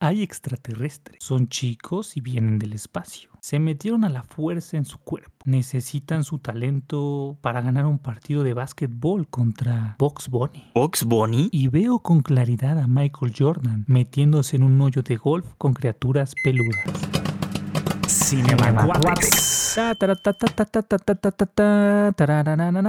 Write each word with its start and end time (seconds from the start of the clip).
Hay 0.00 0.22
extraterrestres. 0.22 1.18
Son 1.24 1.48
chicos 1.48 2.16
y 2.16 2.20
vienen 2.20 2.60
del 2.60 2.72
espacio. 2.72 3.30
Se 3.40 3.58
metieron 3.58 4.04
a 4.04 4.08
la 4.08 4.22
fuerza 4.22 4.76
en 4.76 4.84
su 4.84 4.98
cuerpo. 4.98 5.32
Necesitan 5.44 6.22
su 6.22 6.38
talento 6.38 7.36
para 7.40 7.62
ganar 7.62 7.84
un 7.84 7.98
partido 7.98 8.44
de 8.44 8.54
básquetbol 8.54 9.26
contra 9.26 9.96
Box 9.98 10.28
Bunny. 10.28 10.70
¿Box 10.74 11.04
Bunny? 11.04 11.48
Y 11.50 11.66
veo 11.66 11.98
con 11.98 12.20
claridad 12.20 12.78
a 12.78 12.86
Michael 12.86 13.34
Jordan 13.36 13.84
metiéndose 13.88 14.54
en 14.54 14.62
un 14.62 14.80
hoyo 14.80 15.02
de 15.02 15.16
golf 15.16 15.46
con 15.58 15.74
criaturas 15.74 16.32
peludas. 16.44 17.27
Cinemacuates. 18.08 19.76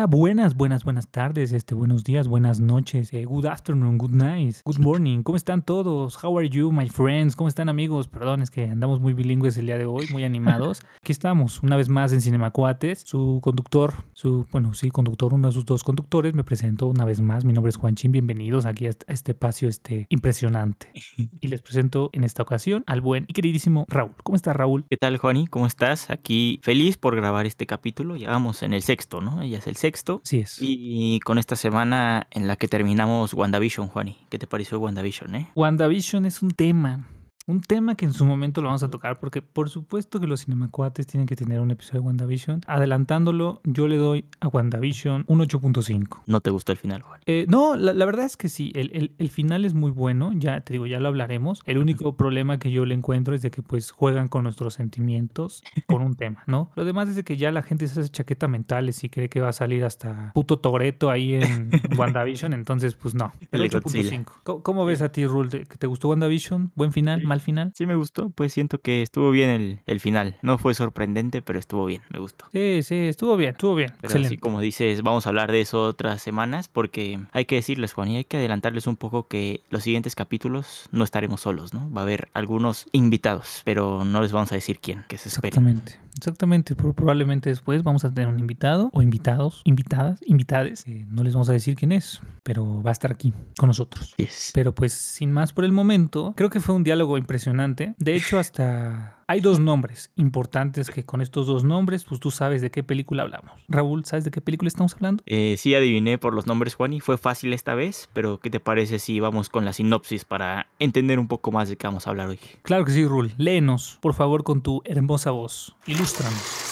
Buenas, 0.07 0.55
buenas, 0.55 0.85
buenas 0.85 1.07
tardes, 1.09 1.51
este, 1.51 1.75
buenos 1.75 2.05
días, 2.05 2.29
buenas 2.29 2.61
noches, 2.61 3.13
eh, 3.13 3.25
good 3.25 3.45
afternoon, 3.45 3.97
good 3.97 4.11
night, 4.11 4.55
good 4.63 4.79
morning. 4.79 5.21
¿Cómo 5.23 5.35
están 5.35 5.61
todos? 5.61 6.17
How 6.23 6.39
are 6.39 6.49
you, 6.49 6.71
my 6.71 6.87
friends? 6.89 7.35
¿Cómo 7.35 7.49
están 7.49 7.67
amigos? 7.67 8.07
Perdón, 8.07 8.41
es 8.41 8.49
que 8.49 8.63
andamos 8.63 9.01
muy 9.01 9.13
bilingües 9.13 9.57
el 9.57 9.65
día 9.65 9.77
de 9.77 9.85
hoy, 9.85 10.07
muy 10.11 10.23
animados. 10.23 10.81
Aquí 11.01 11.11
estamos, 11.11 11.61
una 11.63 11.75
vez 11.75 11.89
más 11.89 12.13
en 12.13 12.21
Cinemacuates. 12.21 13.01
Su 13.05 13.39
conductor, 13.43 13.93
su, 14.13 14.47
bueno, 14.51 14.73
sí, 14.73 14.89
conductor, 14.89 15.33
uno 15.33 15.49
de 15.49 15.53
sus 15.53 15.65
dos 15.65 15.83
conductores, 15.83 16.33
me 16.33 16.45
presento 16.45 16.87
una 16.87 17.03
vez 17.03 17.19
más. 17.19 17.43
Mi 17.43 17.51
nombre 17.51 17.71
es 17.71 17.75
Juan 17.75 17.95
Chin, 17.95 18.13
bienvenidos 18.13 18.65
aquí 18.65 18.85
este, 18.85 19.05
a 19.09 19.13
este 19.13 19.33
espacio 19.33 19.67
este, 19.67 20.07
impresionante. 20.09 20.91
Y 21.41 21.47
les 21.47 21.61
presento 21.61 22.09
en 22.13 22.23
esta 22.23 22.43
ocasión 22.43 22.83
al 22.87 23.01
buen 23.01 23.25
y 23.27 23.33
queridísimo 23.33 23.85
Raúl. 23.89 24.11
¿Cómo 24.23 24.35
está 24.35 24.53
Raúl? 24.53 24.85
¿Qué 24.89 24.97
tal? 24.97 25.08
Juani? 25.17 25.47
¿Cómo 25.47 25.65
estás? 25.65 26.09
Aquí 26.09 26.59
feliz 26.63 26.97
por 26.97 27.15
grabar 27.15 27.45
este 27.45 27.65
capítulo. 27.65 28.15
Ya 28.15 28.29
vamos 28.29 28.63
en 28.63 28.73
el 28.73 28.81
sexto, 28.81 29.21
¿no? 29.21 29.43
Ya 29.43 29.57
es 29.57 29.67
el 29.67 29.75
sexto. 29.75 30.21
Sí 30.23 30.39
es. 30.39 30.57
Y 30.59 31.19
con 31.21 31.37
esta 31.37 31.55
semana 31.55 32.27
en 32.31 32.47
la 32.47 32.55
que 32.55 32.67
terminamos 32.67 33.33
WandaVision, 33.33 33.87
Juani. 33.87 34.17
¿Qué 34.29 34.39
te 34.39 34.47
pareció 34.47 34.79
WandaVision, 34.79 35.35
eh? 35.35 35.51
WandaVision 35.55 36.25
es 36.25 36.41
un 36.41 36.51
tema. 36.51 37.07
Un 37.49 37.61
tema 37.61 37.95
que 37.95 38.05
en 38.05 38.13
su 38.13 38.25
momento 38.25 38.61
lo 38.61 38.67
vamos 38.67 38.83
a 38.83 38.89
tocar 38.91 39.19
porque 39.19 39.41
por 39.41 39.69
supuesto 39.71 40.19
que 40.19 40.27
los 40.27 40.45
cinemacuates 40.45 41.07
tienen 41.07 41.25
que 41.25 41.35
tener 41.35 41.59
un 41.61 41.71
episodio 41.71 42.01
de 42.01 42.05
WandaVision. 42.07 42.61
Adelantándolo, 42.67 43.61
yo 43.63 43.87
le 43.87 43.97
doy 43.97 44.25
a 44.39 44.49
WandaVision 44.49 45.23
un 45.27 45.39
8.5. 45.39 46.21
¿No 46.27 46.41
te 46.41 46.51
gustó 46.51 46.71
el 46.73 46.77
final, 46.77 47.01
Juan? 47.01 47.21
Eh, 47.25 47.45
no, 47.49 47.75
la, 47.75 47.93
la 47.93 48.05
verdad 48.05 48.25
es 48.25 48.37
que 48.37 48.49
sí, 48.49 48.71
el, 48.75 48.91
el- 48.93 49.11
el 49.17 49.29
final 49.29 49.65
es 49.65 49.73
muy 49.73 49.89
bueno, 49.89 50.31
ya 50.35 50.61
te 50.61 50.73
digo, 50.73 50.85
ya 50.85 50.99
lo 50.99 51.07
hablaremos. 51.07 51.61
El 51.65 51.79
único 51.79 52.15
problema 52.15 52.59
que 52.59 52.69
yo 52.71 52.85
le 52.85 52.93
encuentro 52.93 53.33
es 53.33 53.41
de 53.41 53.49
que 53.49 53.63
pues 53.63 53.89
juegan 53.91 54.27
con 54.27 54.43
nuestros 54.43 54.75
sentimientos 54.75 55.63
con 55.87 56.01
un 56.03 56.15
tema, 56.17 56.43
¿no? 56.45 56.69
Lo 56.75 56.85
demás 56.85 57.09
es 57.09 57.15
de 57.15 57.23
que 57.23 57.35
ya 57.37 57.51
la 57.51 57.63
gente 57.63 57.87
se 57.87 57.99
hace 58.01 58.09
chaqueta 58.09 58.47
mentales 58.47 59.03
y 59.03 59.09
cree 59.09 59.29
que 59.29 59.41
va 59.41 59.49
a 59.49 59.53
salir 59.53 59.83
hasta 59.85 60.31
puto 60.33 60.59
Toreto 60.59 61.09
ahí 61.09 61.33
en 61.33 61.71
WandaVision, 61.97 62.53
entonces 62.53 62.93
pues 62.95 63.15
no. 63.15 63.33
El 63.51 63.61
El 63.63 63.69
Godzilla. 63.71 64.11
8.5. 64.17 64.25
¿Cómo, 64.43 64.61
cómo 64.63 64.85
ves 64.85 65.01
a 65.01 65.11
ti, 65.11 65.25
Rule? 65.25 65.49
¿Te, 65.49 65.65
te 65.65 65.87
gustó 65.87 66.09
WandaVision? 66.09 66.71
¿Buen 66.75 66.91
final? 66.91 67.23
¿Mal 67.23 67.38
final? 67.41 67.71
Sí 67.75 67.85
me 67.85 67.95
gustó, 67.95 68.29
pues 68.29 68.53
siento 68.53 68.79
que 68.79 69.01
estuvo 69.01 69.31
bien 69.31 69.49
el, 69.49 69.79
el 69.85 69.99
final. 69.99 70.37
No 70.41 70.57
fue 70.57 70.73
sorprendente, 70.73 71.41
pero 71.41 71.59
estuvo 71.59 71.85
bien, 71.85 72.01
me 72.09 72.19
gustó. 72.19 72.45
Sí, 72.51 72.81
sí, 72.83 72.95
estuvo 72.95 73.37
bien, 73.37 73.51
estuvo 73.51 73.75
bien. 73.75 73.91
Pero 74.01 74.11
así 74.11 74.19
Excelente. 74.19 74.41
como 74.41 74.61
dices, 74.61 75.01
vamos 75.01 75.25
a 75.25 75.29
hablar 75.29 75.51
de 75.51 75.61
eso 75.61 75.83
otras 75.83 76.21
semanas 76.21 76.67
porque 76.67 77.19
hay 77.31 77.45
que 77.45 77.55
decirles, 77.55 77.93
Juan, 77.93 78.09
y 78.09 78.17
hay 78.17 78.25
que 78.25 78.37
adelantarles 78.37 78.87
un 78.87 78.97
poco 78.97 79.27
que 79.27 79.61
los 79.69 79.83
siguientes 79.83 80.15
capítulos 80.15 80.87
no 80.91 81.03
estaremos 81.03 81.41
solos, 81.41 81.73
¿no? 81.73 81.91
Va 81.91 82.01
a 82.01 82.03
haber 82.03 82.29
algunos 82.33 82.85
invitados, 82.91 83.61
pero 83.65 84.05
no 84.05 84.21
les 84.21 84.31
vamos 84.31 84.51
a 84.51 84.55
decir 84.55 84.79
quién, 84.79 85.05
que 85.07 85.17
se 85.17 85.29
esperen. 85.29 85.49
Exactamente, 85.59 85.99
exactamente. 86.19 86.75
Pro- 86.75 86.93
Probablemente 86.93 87.49
después 87.49 87.81
vamos 87.83 88.05
a 88.05 88.13
tener 88.13 88.27
un 88.29 88.39
invitado 88.39 88.89
o 88.93 89.01
invitados, 89.01 89.61
invitadas, 89.63 90.19
invitades. 90.25 90.83
eh, 90.87 91.05
no 91.09 91.23
les 91.23 91.33
vamos 91.33 91.49
a 91.49 91.53
decir 91.53 91.75
quién 91.75 91.91
es, 91.91 92.21
pero 92.43 92.83
va 92.83 92.91
a 92.91 92.93
estar 92.93 93.11
aquí 93.11 93.33
con 93.57 93.67
nosotros. 93.67 94.13
Yes. 94.17 94.51
Pero 94.53 94.75
pues 94.75 94.93
sin 94.93 95.31
más 95.31 95.53
por 95.53 95.65
el 95.65 95.71
momento, 95.71 96.33
creo 96.35 96.49
que 96.49 96.59
fue 96.59 96.75
un 96.75 96.83
diálogo 96.83 97.17
impresionante. 97.17 97.95
De 97.97 98.15
hecho, 98.15 98.37
hasta 98.39 99.18
hay 99.29 99.41
dos 99.41 99.59
nombres 99.59 100.09
importantes 100.15 100.89
que 100.89 101.05
con 101.05 101.21
estos 101.21 101.45
dos 101.45 101.63
nombres, 101.63 102.03
pues 102.03 102.19
tú 102.19 102.31
sabes 102.31 102.63
de 102.63 102.71
qué 102.71 102.81
película 102.83 103.21
hablamos. 103.21 103.51
Raúl, 103.67 104.03
¿sabes 104.03 104.25
de 104.25 104.31
qué 104.31 104.41
película 104.41 104.69
estamos 104.69 104.95
hablando? 104.95 105.21
Eh, 105.27 105.53
sí 105.59 105.75
adiviné 105.75 106.17
por 106.17 106.33
los 106.33 106.47
nombres, 106.47 106.73
Juan, 106.73 106.93
y 106.93 106.99
fue 106.99 107.19
fácil 107.19 107.53
esta 107.53 107.75
vez, 107.75 108.09
pero 108.13 108.39
¿qué 108.39 108.49
te 108.49 108.59
parece 108.59 108.97
si 108.97 109.19
vamos 109.19 109.49
con 109.49 109.65
la 109.65 109.73
sinopsis 109.73 110.25
para 110.25 110.65
entender 110.79 111.19
un 111.19 111.27
poco 111.27 111.51
más 111.51 111.69
de 111.69 111.77
qué 111.77 111.85
vamos 111.85 112.07
a 112.07 112.09
hablar 112.09 112.29
hoy? 112.29 112.39
Claro 112.63 112.85
que 112.85 112.91
sí, 112.91 113.05
Raúl. 113.05 113.31
Léenos, 113.37 113.99
por 114.01 114.15
favor, 114.15 114.43
con 114.43 114.63
tu 114.63 114.81
hermosa 114.83 115.29
voz. 115.29 115.75
Ilústranos. 115.85 116.68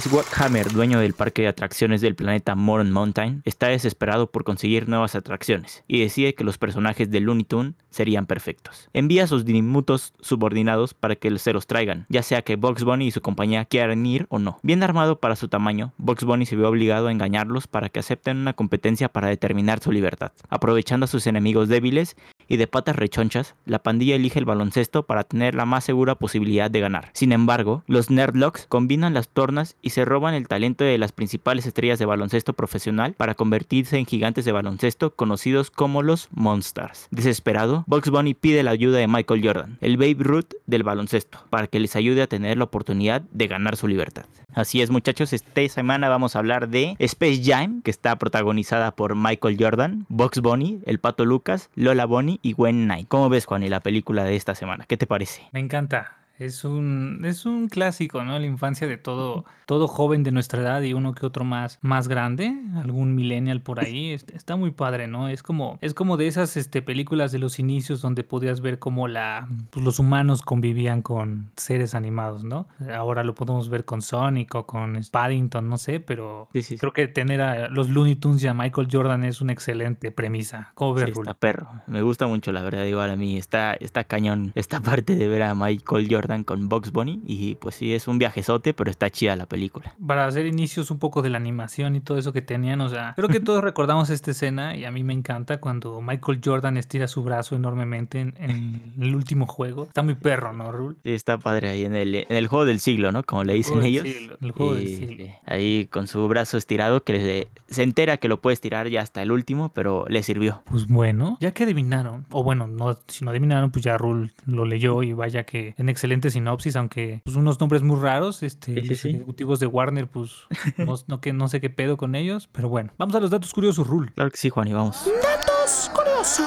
Swat 0.00 0.26
Hammer, 0.38 0.72
dueño 0.72 0.98
del 1.00 1.12
parque 1.12 1.42
de 1.42 1.48
atracciones 1.48 2.00
del 2.00 2.14
planeta 2.14 2.54
Moron 2.54 2.90
Mountain, 2.90 3.42
está 3.44 3.68
desesperado 3.68 4.30
por 4.30 4.42
conseguir 4.42 4.88
nuevas 4.88 5.14
atracciones 5.14 5.84
y 5.86 6.00
decide 6.00 6.34
que 6.34 6.44
los 6.44 6.56
personajes 6.56 7.10
de 7.10 7.20
Looney 7.20 7.44
Tunes 7.44 7.74
serían 7.90 8.26
perfectos. 8.26 8.88
Envía 8.94 9.24
a 9.24 9.26
sus 9.26 9.44
diminutos 9.44 10.14
subordinados 10.20 10.94
para 10.94 11.14
que 11.14 11.38
se 11.38 11.52
los 11.52 11.66
traigan, 11.66 12.06
ya 12.08 12.22
sea 12.22 12.40
que 12.42 12.56
Bugs 12.56 12.84
Bunny 12.84 13.08
y 13.08 13.10
su 13.10 13.20
compañía 13.20 13.66
quieran 13.66 14.04
ir 14.06 14.26
o 14.30 14.38
no. 14.38 14.58
Bien 14.62 14.82
armado 14.82 15.20
para 15.20 15.36
su 15.36 15.48
tamaño, 15.48 15.92
Bugs 15.98 16.24
Bunny 16.24 16.46
se 16.46 16.56
vio 16.56 16.68
obligado 16.68 17.08
a 17.08 17.12
engañarlos 17.12 17.66
para 17.66 17.90
que 17.90 18.00
acepten 18.00 18.38
una 18.38 18.54
competencia 18.54 19.10
para 19.10 19.28
determinar 19.28 19.80
su 19.80 19.92
libertad. 19.92 20.32
Aprovechando 20.48 21.04
a 21.04 21.08
sus 21.08 21.26
enemigos 21.26 21.68
débiles 21.68 22.16
y 22.52 22.58
de 22.58 22.66
patas 22.66 22.96
rechonchas, 22.96 23.54
la 23.64 23.78
pandilla 23.78 24.14
elige 24.14 24.38
el 24.38 24.44
baloncesto 24.44 25.04
para 25.04 25.24
tener 25.24 25.54
la 25.54 25.64
más 25.64 25.84
segura 25.84 26.16
posibilidad 26.16 26.70
de 26.70 26.80
ganar. 26.80 27.08
Sin 27.14 27.32
embargo, 27.32 27.82
los 27.86 28.10
Nerdlocks 28.10 28.66
combinan 28.68 29.14
las 29.14 29.30
tornas 29.30 29.78
y 29.80 29.90
se 29.90 30.04
roban 30.04 30.34
el 30.34 30.48
talento 30.48 30.84
de 30.84 30.98
las 30.98 31.12
principales 31.12 31.64
estrellas 31.64 31.98
de 31.98 32.04
baloncesto 32.04 32.52
profesional 32.52 33.14
para 33.14 33.34
convertirse 33.34 33.96
en 33.96 34.04
gigantes 34.04 34.44
de 34.44 34.52
baloncesto 34.52 35.14
conocidos 35.14 35.70
como 35.70 36.02
los 36.02 36.28
Monsters. 36.30 37.08
Desesperado, 37.10 37.84
Bugs 37.86 38.10
Bunny 38.10 38.34
pide 38.34 38.62
la 38.62 38.72
ayuda 38.72 38.98
de 38.98 39.08
Michael 39.08 39.42
Jordan, 39.42 39.78
el 39.80 39.96
Babe 39.96 40.16
Ruth 40.18 40.52
del 40.66 40.82
baloncesto, 40.82 41.38
para 41.48 41.68
que 41.68 41.80
les 41.80 41.96
ayude 41.96 42.20
a 42.20 42.26
tener 42.26 42.58
la 42.58 42.64
oportunidad 42.64 43.22
de 43.32 43.46
ganar 43.46 43.76
su 43.76 43.88
libertad. 43.88 44.26
Así 44.54 44.82
es, 44.82 44.90
muchachos, 44.90 45.32
esta 45.32 45.66
semana 45.70 46.10
vamos 46.10 46.36
a 46.36 46.38
hablar 46.38 46.68
de 46.68 46.96
Space 46.98 47.40
Jam, 47.42 47.80
que 47.80 47.90
está 47.90 48.18
protagonizada 48.18 48.94
por 48.94 49.16
Michael 49.16 49.56
Jordan, 49.58 50.04
Bugs 50.10 50.40
Bunny, 50.40 50.80
el 50.84 51.00
Pato 51.00 51.24
Lucas, 51.24 51.70
Lola 51.74 52.04
Bunny 52.04 52.38
y 52.42 52.52
Gwen 52.52 52.84
Knight. 52.84 53.08
¿Cómo 53.08 53.28
ves, 53.28 53.46
Juan, 53.46 53.62
y 53.62 53.68
la 53.68 53.80
película 53.80 54.24
de 54.24 54.36
esta 54.36 54.54
semana? 54.54 54.84
¿Qué 54.86 54.96
te 54.96 55.06
parece? 55.06 55.48
Me 55.52 55.60
encanta. 55.60 56.21
Es 56.44 56.64
un, 56.64 57.20
es 57.24 57.46
un 57.46 57.68
clásico, 57.68 58.24
¿no? 58.24 58.38
La 58.38 58.46
infancia 58.46 58.86
de 58.86 58.96
todo, 58.96 59.44
todo 59.66 59.86
joven 59.88 60.22
de 60.22 60.32
nuestra 60.32 60.60
edad 60.60 60.82
y 60.82 60.92
uno 60.92 61.14
que 61.14 61.24
otro 61.26 61.44
más, 61.44 61.78
más 61.82 62.08
grande, 62.08 62.52
algún 62.76 63.14
millennial 63.14 63.60
por 63.60 63.80
ahí. 63.80 64.10
es- 64.12 64.26
Está 64.32 64.56
muy 64.56 64.70
padre, 64.72 65.06
¿no? 65.08 65.28
Es 65.28 65.42
como, 65.42 65.78
es 65.80 65.94
como 65.94 66.16
de 66.16 66.26
esas 66.26 66.56
este, 66.56 66.82
películas 66.82 67.32
de 67.32 67.38
los 67.38 67.58
inicios 67.58 68.00
donde 68.02 68.24
podías 68.24 68.60
ver 68.60 68.78
cómo 68.78 69.08
la, 69.08 69.46
pues, 69.70 69.84
los 69.84 69.98
humanos 69.98 70.42
convivían 70.42 71.02
con 71.02 71.50
seres 71.56 71.94
animados, 71.94 72.44
¿no? 72.44 72.66
Ahora 72.94 73.22
lo 73.24 73.34
podemos 73.34 73.68
ver 73.68 73.84
con 73.84 74.02
Sonic 74.02 74.54
o 74.54 74.66
con 74.66 75.00
Paddington, 75.10 75.68
no 75.68 75.78
sé, 75.78 76.00
pero 76.00 76.48
Sí, 76.52 76.62
sí, 76.62 76.74
sí. 76.74 76.78
creo 76.78 76.92
que 76.92 77.06
tener 77.08 77.40
a 77.42 77.68
los 77.68 77.88
Looney 77.88 78.16
Tunes 78.16 78.42
y 78.42 78.46
a 78.48 78.54
Michael 78.54 78.88
Jordan 78.90 79.24
es 79.24 79.40
una 79.40 79.52
excelente 79.52 80.10
premisa. 80.10 80.72
¿Cómo 80.74 80.94
ves, 80.94 81.04
Sí, 81.06 81.10
Rulo? 81.12 81.30
está 81.30 81.34
perro. 81.38 81.68
Me 81.86 82.02
gusta 82.02 82.26
mucho, 82.26 82.50
la 82.52 82.62
verdad, 82.62 82.84
igual 82.84 83.10
a 83.10 83.16
mí. 83.16 83.36
Está, 83.36 83.74
está 83.74 84.04
cañón 84.04 84.52
esta 84.54 84.80
parte 84.80 85.14
de 85.14 85.28
ver 85.28 85.42
a 85.42 85.54
Michael 85.54 86.08
Jordan 86.10 86.31
con 86.44 86.68
Bugs 86.68 86.90
Bunny. 86.92 87.20
Y 87.26 87.54
pues 87.56 87.74
sí, 87.76 87.92
es 87.94 88.08
un 88.08 88.18
viajezote, 88.18 88.74
pero 88.74 88.90
está 88.90 89.10
chida 89.10 89.36
la 89.36 89.46
película. 89.46 89.94
para 90.06 90.26
hacer 90.26 90.46
inicios 90.46 90.90
un 90.90 90.98
poco 90.98 91.22
de 91.22 91.30
la 91.30 91.36
animación 91.38 91.94
y 91.96 92.00
todo 92.00 92.18
eso 92.18 92.32
que 92.32 92.42
tenían, 92.42 92.80
o 92.80 92.88
sea, 92.88 93.12
creo 93.16 93.28
que 93.28 93.40
todos 93.40 93.62
recordamos 93.62 94.10
esta 94.10 94.30
escena 94.30 94.76
y 94.76 94.84
a 94.84 94.90
mí 94.90 95.04
me 95.04 95.12
encanta 95.12 95.58
cuando 95.60 96.00
Michael 96.00 96.40
Jordan 96.44 96.76
estira 96.76 97.06
su 97.08 97.22
brazo 97.22 97.54
enormemente 97.56 98.20
en, 98.20 98.34
en 98.38 98.92
el 99.02 99.14
último 99.14 99.46
juego. 99.46 99.84
Está 99.84 100.02
muy 100.02 100.14
perro, 100.14 100.52
¿no, 100.52 100.72
Rul? 100.72 100.96
Sí, 101.04 101.12
está 101.12 101.38
padre 101.38 101.68
ahí 101.70 101.84
en 101.84 101.94
el, 101.94 102.14
en 102.14 102.26
el 102.36 102.46
juego 102.48 102.64
del 102.64 102.80
siglo, 102.80 103.12
¿no? 103.12 103.22
Como 103.24 103.44
le 103.44 103.54
dicen 103.54 103.82
ellos. 103.82 104.04
siglo, 104.06 104.36
el 104.40 104.50
juego 104.52 104.74
del 104.74 104.88
siglo. 104.88 105.26
Ahí 105.46 105.86
con 105.90 106.06
su 106.06 106.26
brazo 106.28 106.56
estirado, 106.56 107.02
que 107.04 107.12
le- 107.12 107.48
se 107.68 107.82
entera 107.82 108.16
que 108.18 108.28
lo 108.28 108.40
puede 108.40 108.54
estirar 108.54 108.88
ya 108.88 109.00
hasta 109.00 109.22
el 109.22 109.32
último, 109.32 109.70
pero 109.74 110.04
le 110.08 110.22
sirvió. 110.22 110.62
Pues 110.70 110.86
bueno, 110.86 111.38
ya 111.40 111.52
que 111.52 111.64
adivinaron, 111.64 112.26
o 112.30 112.42
bueno, 112.44 112.66
no, 112.66 112.98
si 113.08 113.24
no 113.24 113.30
adivinaron, 113.30 113.70
pues 113.70 113.84
ya 113.84 113.96
Rul 113.98 114.32
lo 114.46 114.64
leyó 114.64 115.02
y 115.02 115.12
vaya 115.14 115.44
que 115.44 115.74
en 115.78 115.88
excelente 115.88 116.11
sinopsis, 116.30 116.76
aunque 116.76 117.20
pues 117.24 117.36
unos 117.36 117.58
nombres 117.60 117.82
muy 117.82 117.98
raros, 118.00 118.42
este, 118.42 118.80
Sí, 118.82 118.88
sí, 118.88 118.94
sí. 118.96 119.08
ejecutivos 119.10 119.60
de 119.60 119.66
Warner, 119.66 120.06
pues 120.08 120.30
no, 120.78 120.94
no, 121.06 121.20
que, 121.20 121.32
no 121.32 121.48
sé 121.48 121.60
qué 121.60 121.70
pedo 121.70 121.96
con 121.96 122.14
ellos, 122.14 122.48
pero 122.52 122.68
bueno, 122.68 122.92
vamos 122.98 123.14
a 123.14 123.20
los 123.20 123.30
datos 123.30 123.52
curiosos, 123.52 123.86
Rul. 123.86 124.12
Claro 124.12 124.30
que 124.30 124.36
sí, 124.36 124.50
Juan, 124.50 124.68
y 124.68 124.72
vamos. 124.72 125.04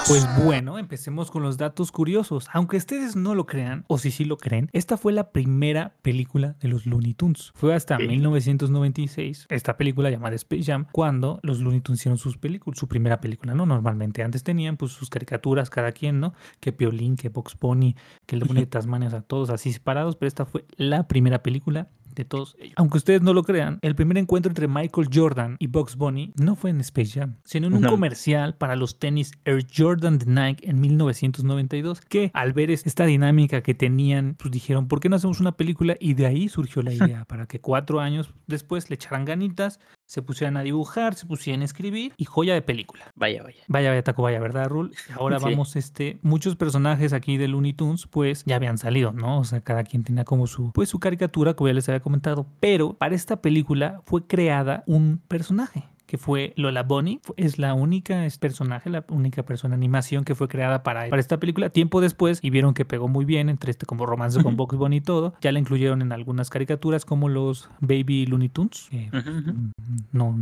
Pues 0.08 0.26
bueno, 0.42 0.80
empecemos 0.80 1.30
con 1.30 1.44
los 1.44 1.58
datos 1.58 1.92
curiosos. 1.92 2.48
Aunque 2.54 2.78
ustedes 2.78 3.18
no 3.18 3.36
lo 3.36 3.46
crean, 3.46 3.84
o 3.88 3.98
si 3.98 4.10
sí 4.10 4.24
lo 4.24 4.38
creen, 4.38 4.70
esta 4.72 4.96
fue 4.96 5.12
la 5.12 5.32
primera 5.32 5.96
película 6.02 6.56
de 6.62 6.70
los 6.70 6.86
Looney 6.86 7.14
Tunes. 7.14 7.52
Fue 7.56 7.76
hasta 7.76 7.98
1996, 7.98 9.48
esta 9.50 9.76
película 9.76 10.10
llamada 10.10 10.34
Space 10.36 10.64
Jam, 10.64 10.86
cuando 10.94 11.40
los 11.44 11.60
Looney 11.60 11.82
Tunes 11.82 12.00
hicieron 12.00 12.18
sus 12.18 12.38
películas, 12.38 12.80
su 12.80 12.88
primera 12.88 13.20
película, 13.20 13.54
¿no? 13.54 13.66
Normalmente 13.66 14.24
antes 14.24 14.44
tenían 14.44 14.78
pues 14.78 14.94
sus 14.94 15.10
caricaturas 15.10 15.70
cada 15.70 15.92
quien, 15.92 16.22
¿no? 16.22 16.34
Que 16.62 16.72
Piolín, 16.72 17.18
que 17.18 17.28
Box 17.28 17.56
Pony, 17.56 17.96
que 18.26 18.38
el 18.38 18.48
de 18.48 18.66
Tasmania, 18.68 19.10
o 19.10 19.12
sea, 19.12 19.22
todos 19.24 19.50
así 19.50 19.74
separados, 19.74 20.16
pero 20.16 20.30
esta 20.30 20.46
fue 20.46 20.64
la 20.78 21.10
primera 21.10 21.44
película 21.44 21.90
de 22.16 22.26
todos 22.26 22.56
ellos. 22.60 22.74
Aunque 22.78 22.98
ustedes 22.98 23.22
no 23.22 23.34
lo 23.34 23.44
crean, 23.44 23.78
el 23.82 23.94
primer 23.96 24.18
encuentro 24.18 24.50
entre 24.50 24.68
Michael 24.68 25.10
Jordan 25.14 25.58
y 25.60 25.68
Bugs 25.68 25.96
Bunny 25.98 26.32
no 26.36 26.56
fue 26.56 26.70
en 26.72 26.80
Space 26.82 27.20
Jam, 27.20 27.36
sino 27.44 27.68
en 27.68 27.74
un 27.76 27.82
No. 27.82 27.90
comercial 27.92 28.56
para 28.56 28.76
los 28.76 28.98
tenis 29.00 29.32
Air 29.46 29.66
Jordan 29.76 30.18
de 30.18 30.26
Nike 30.26 30.70
en 30.70 30.80
1992, 30.82 32.02
que 32.02 32.32
al 32.34 32.54
ver 32.54 32.72
es- 32.72 32.86
esta 32.86 33.06
dinámica 33.06 33.62
que 33.62 33.74
tenían, 33.74 34.36
pues 34.40 34.52
dijeron, 34.52 34.88
¿por 34.88 35.00
qué 35.00 35.10
no 35.10 35.16
hacemos 35.18 35.40
una 35.40 35.52
película? 35.54 35.96
Y 36.00 36.14
de 36.14 36.26
ahí 36.26 36.50
surgió 36.50 36.82
la 36.82 36.92
idea, 37.22 37.26
para 37.26 37.46
que 37.46 37.60
cuatro 37.60 38.00
años 38.00 38.30
después 38.48 38.90
le 38.90 38.96
echaran 38.96 39.26
ganitas, 39.26 39.80
se 40.06 40.22
pusieran 40.22 40.58
a 40.58 40.62
dibujar, 40.62 41.16
se 41.16 41.26
pusieran 41.26 41.62
a 41.62 41.66
escribir 41.66 42.14
y 42.18 42.26
joya 42.26 42.54
de 42.54 42.62
película. 42.62 43.12
Vaya, 43.16 43.44
vaya. 43.44 43.64
Vaya, 43.68 43.90
vaya, 43.90 44.04
taco, 44.04 44.22
vaya, 44.24 44.40
¿verdad, 44.40 44.68
Rul? 44.68 44.94
Ahora 45.20 45.40
Sí. 45.40 45.46
vamos, 45.46 45.76
este, 45.76 46.20
muchos 46.22 46.56
personajes 46.56 47.14
aquí 47.14 47.38
de 47.38 47.48
Looney 47.48 47.74
Tunes, 47.74 48.08
pues 48.08 48.44
ya 48.46 48.56
habían 48.56 48.78
salido, 48.78 49.12
¿no? 49.12 49.40
O 49.40 49.44
sea, 49.44 49.62
cada 49.62 49.84
quien 49.84 50.04
tenía 50.04 50.24
como 50.26 50.48
su, 50.48 50.72
pues 50.72 50.90
su 50.90 51.00
caricatura, 51.00 51.54
como 51.56 51.68
ya 51.70 51.74
les 51.74 51.88
había 51.90 52.00
comentado. 52.02 52.46
Pero 52.60 52.94
para 52.94 53.16
esta 53.16 53.42
película 53.42 54.02
fue 54.06 54.26
creada 54.28 54.84
un 54.88 55.22
personaje 55.28 55.84
que 56.06 56.18
fue 56.18 56.54
Lola 56.56 56.84
Bunny. 56.84 57.20
Es 57.38 57.58
la 57.60 57.74
única 57.74 58.26
es 58.26 58.38
personaje, 58.38 58.90
la 58.90 59.06
única 59.10 59.44
persona 59.44 59.76
animación 59.76 60.24
que 60.24 60.36
fue 60.36 60.48
creada 60.48 60.84
para, 60.84 61.10
para 61.10 61.20
esta 61.20 61.40
película. 61.40 61.70
Tiempo 61.70 62.02
después, 62.02 62.40
y 62.42 62.50
vieron 62.50 62.74
que 62.74 62.86
pegó 62.86 63.08
muy 63.08 63.26
bien 63.26 63.50
entre 63.50 63.72
este 63.72 63.86
como 63.86 64.06
romance 64.06 64.42
con 64.44 64.56
Bugs 64.58 64.76
Bunny 64.78 64.98
y 64.98 65.02
todo, 65.02 65.34
ya 65.42 65.52
la 65.52 65.60
incluyeron 65.60 66.02
en 66.02 66.12
algunas 66.12 66.50
caricaturas 66.50 67.06
como 67.06 67.30
los 67.30 67.70
Baby 67.80 68.26
Looney 68.26 68.50
Tunes. 68.50 68.88
mm, 68.92 69.70
no, 70.12 70.36